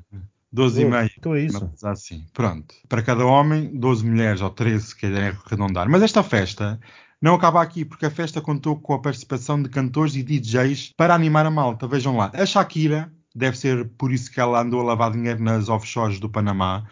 [0.53, 1.11] 12 e meio.
[1.19, 1.61] Então é isso.
[1.61, 2.27] Coisa assim.
[2.33, 2.75] Pronto.
[2.89, 5.89] Para cada homem, 12 mulheres ou 13, se quiserem arredondar.
[5.89, 6.79] Mas esta festa
[7.21, 11.15] não acaba aqui, porque a festa contou com a participação de cantores e DJs para
[11.15, 11.87] animar a malta.
[11.87, 12.31] Vejam lá.
[12.35, 16.29] A Shakira, deve ser por isso que ela andou a lavar dinheiro nas offshores do
[16.29, 16.85] Panamá.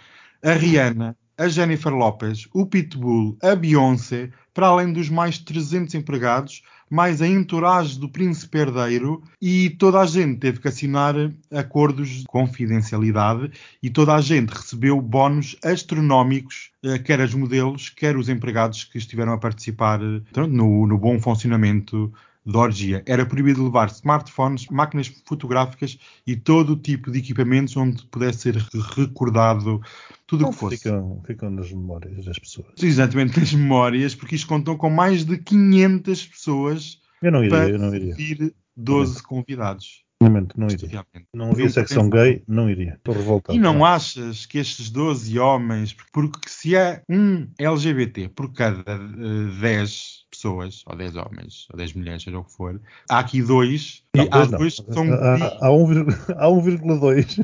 [0.42, 6.62] A Rihanna, a Jennifer Lopez, o Pitbull, a Beyoncé, para além dos mais 300 empregados,
[6.90, 11.14] mais a entourage do príncipe herdeiro e toda a gente teve que assinar
[11.50, 18.16] acordos de confidencialidade e toda a gente recebeu bónus astronómicos, eh, quer as modelos, quer
[18.16, 22.12] os empregados que estiveram a participar no, no bom funcionamento
[22.50, 23.02] da orgia.
[23.06, 28.56] Era proibido levar smartphones, máquinas fotográficas e todo o tipo de equipamentos onde pudesse ser
[28.96, 29.80] recordado
[30.26, 30.76] tudo o que fosse.
[30.78, 32.74] ficam, ficam nas memórias das pessoas.
[32.80, 37.70] Exatamente nas memórias, porque isto contou com mais de 500 pessoas Eu não iria, para
[37.70, 38.14] eu não iria.
[38.14, 40.04] servir 12 convidados.
[40.22, 41.06] Realmente, não iria.
[41.32, 42.92] Não havia Eu secção gay, não iria.
[42.96, 43.56] Estou revoltado.
[43.56, 49.60] E não achas que estes 12 homens, porque se há um LGBT por cada eh,
[49.62, 54.02] 10 pessoas, ou 10 homens, ou 10 mulheres, seja o que for, há aqui dois,
[54.14, 54.58] Não, e há dois não.
[54.58, 56.04] dois que são Há- bi, há, há um vir-
[56.36, 57.42] há 1,2.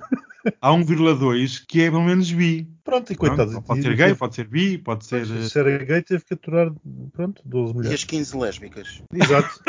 [0.61, 2.69] há 1,2 que é pelo menos bi.
[2.85, 3.63] Pronto, e Pronto, coitado.
[3.63, 5.23] pode e- ser e- gay, pode ser bi, pode ser.
[5.23, 6.71] eh, Se era gay, teve que aturar,
[7.15, 8.01] pronto, 12 E mulheres.
[8.01, 9.03] as 15 lésbicas?
[9.15, 9.61] Exato.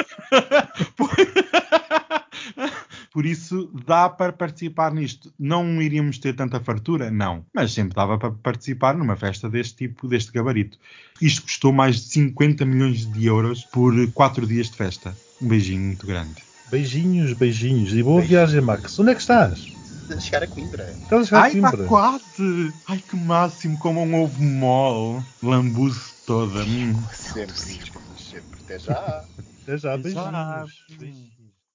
[3.18, 5.34] Por- isso dá para participar nisto.
[5.40, 7.10] Não iríamos ter tanta fartura?
[7.10, 7.44] Não.
[7.52, 10.78] Mas sempre dava para participar numa festa deste tipo, deste gabarito.
[11.20, 15.18] Isto custou mais de 50 milhões de euros por quatro dias de festa.
[15.42, 16.36] Um beijinho muito grande.
[16.70, 17.92] Beijinhos, beijinhos.
[17.92, 18.52] E boa Beijinhos.
[18.52, 19.00] viagem, Max.
[19.00, 19.66] Onde é que estás?
[20.08, 20.94] De chegar a Coimbra.
[21.02, 21.88] Estás a chegar a Ai, está Coimbra?
[21.88, 22.74] quase!
[22.88, 25.24] Ai, que máximo, como um ovo mole.
[25.42, 26.64] Lambuze toda.
[26.64, 26.94] Hum.
[27.12, 28.60] Sempre, sempre.
[28.64, 29.26] Até já.
[29.64, 30.32] Até já, Até já.
[30.68, 30.86] beijinhos.
[31.00, 31.37] Beijinhos.